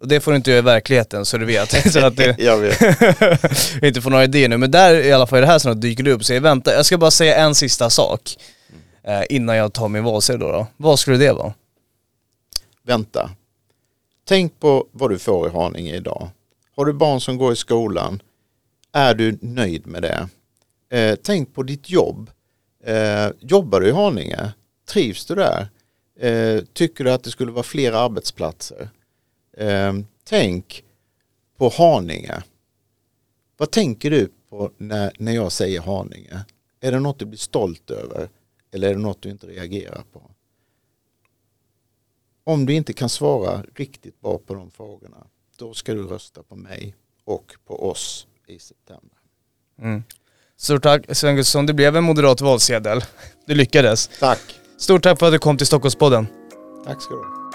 Och 0.00 0.08
det 0.08 0.20
får 0.20 0.30
du 0.30 0.36
inte 0.36 0.50
göra 0.50 0.58
i 0.58 0.62
verkligheten 0.62 1.24
så 1.24 1.38
du 1.38 1.44
vet. 1.46 1.92
så 1.92 2.06
att 2.06 2.16
det, 2.16 2.36
Jag 2.38 2.56
vet. 2.58 2.80
inte 3.82 4.00
får 4.00 4.10
några 4.10 4.24
idéer 4.24 4.48
nu. 4.48 4.56
Men 4.56 4.70
där 4.70 4.94
i 4.94 5.12
alla 5.12 5.26
fall 5.26 5.38
i 5.38 5.40
det 5.40 5.46
här 5.46 5.58
scenariot 5.58 5.82
dyker 5.82 6.02
du 6.04 6.12
upp 6.12 6.20
och 6.20 6.26
säger 6.26 6.40
vänta, 6.40 6.74
jag 6.74 6.86
ska 6.86 6.98
bara 6.98 7.10
säga 7.10 7.36
en 7.36 7.54
sista 7.54 7.90
sak 7.90 8.20
eh, 9.08 9.22
innan 9.30 9.56
jag 9.56 9.72
tar 9.72 9.88
min 9.88 10.04
valsedel 10.04 10.40
då, 10.40 10.52
då. 10.52 10.66
Vad 10.76 10.98
skulle 10.98 11.16
det 11.16 11.32
vara? 11.32 11.52
Vänta. 12.86 13.30
Tänk 14.28 14.60
på 14.60 14.88
vad 14.92 15.10
du 15.10 15.18
får 15.18 15.48
i 15.48 15.50
Haninge 15.50 15.96
idag. 15.96 16.28
Har 16.76 16.84
du 16.84 16.92
barn 16.92 17.20
som 17.20 17.38
går 17.38 17.52
i 17.52 17.56
skolan? 17.56 18.22
Är 18.92 19.14
du 19.14 19.38
nöjd 19.40 19.86
med 19.86 20.02
det? 20.02 20.28
Eh, 20.98 21.18
tänk 21.22 21.54
på 21.54 21.62
ditt 21.62 21.90
jobb. 21.90 22.30
Eh, 22.84 23.28
jobbar 23.40 23.80
du 23.80 23.88
i 23.88 23.92
Haninge? 23.92 24.54
Trivs 24.88 25.26
du 25.26 25.34
där? 25.34 25.68
Eh, 26.20 26.64
tycker 26.72 27.04
du 27.04 27.12
att 27.12 27.24
det 27.24 27.30
skulle 27.30 27.52
vara 27.52 27.62
fler 27.62 27.92
arbetsplatser? 27.92 28.88
Eh, 29.56 29.92
tänk 30.24 30.84
på 31.58 31.68
Haninge. 31.68 32.42
Vad 33.56 33.70
tänker 33.70 34.10
du 34.10 34.28
på 34.50 34.70
när, 34.76 35.12
när 35.18 35.32
jag 35.32 35.52
säger 35.52 35.80
Haninge? 35.80 36.44
Är 36.80 36.92
det 36.92 37.00
något 37.00 37.18
du 37.18 37.26
blir 37.26 37.38
stolt 37.38 37.90
över? 37.90 38.28
Eller 38.72 38.88
är 38.88 38.94
det 38.94 39.00
något 39.00 39.22
du 39.22 39.30
inte 39.30 39.46
reagerar 39.46 40.02
på? 40.12 40.22
Om 42.48 42.66
du 42.66 42.74
inte 42.74 42.92
kan 42.92 43.08
svara 43.08 43.62
riktigt 43.74 44.20
bra 44.20 44.38
på 44.38 44.54
de 44.54 44.70
frågorna, 44.70 45.26
då 45.56 45.74
ska 45.74 45.94
du 45.94 46.02
rösta 46.02 46.42
på 46.42 46.56
mig 46.56 46.94
och 47.24 47.54
på 47.66 47.90
oss 47.90 48.26
i 48.46 48.58
september. 48.58 49.18
Mm. 49.82 50.02
Stort 50.56 50.82
tack 50.82 51.16
Sven 51.16 51.36
Gustafsson, 51.36 51.66
det 51.66 51.74
blev 51.74 51.96
en 51.96 52.04
moderat 52.04 52.40
valsedel. 52.40 53.04
Du 53.46 53.54
lyckades. 53.54 54.10
Tack. 54.20 54.40
Stort 54.78 55.02
tack 55.02 55.18
för 55.18 55.26
att 55.26 55.32
du 55.32 55.38
kom 55.38 55.56
till 55.58 55.66
Stockholmspodden. 55.66 56.26
Tack 56.84 57.02
ska 57.02 57.14
du 57.14 57.20
ha. 57.20 57.45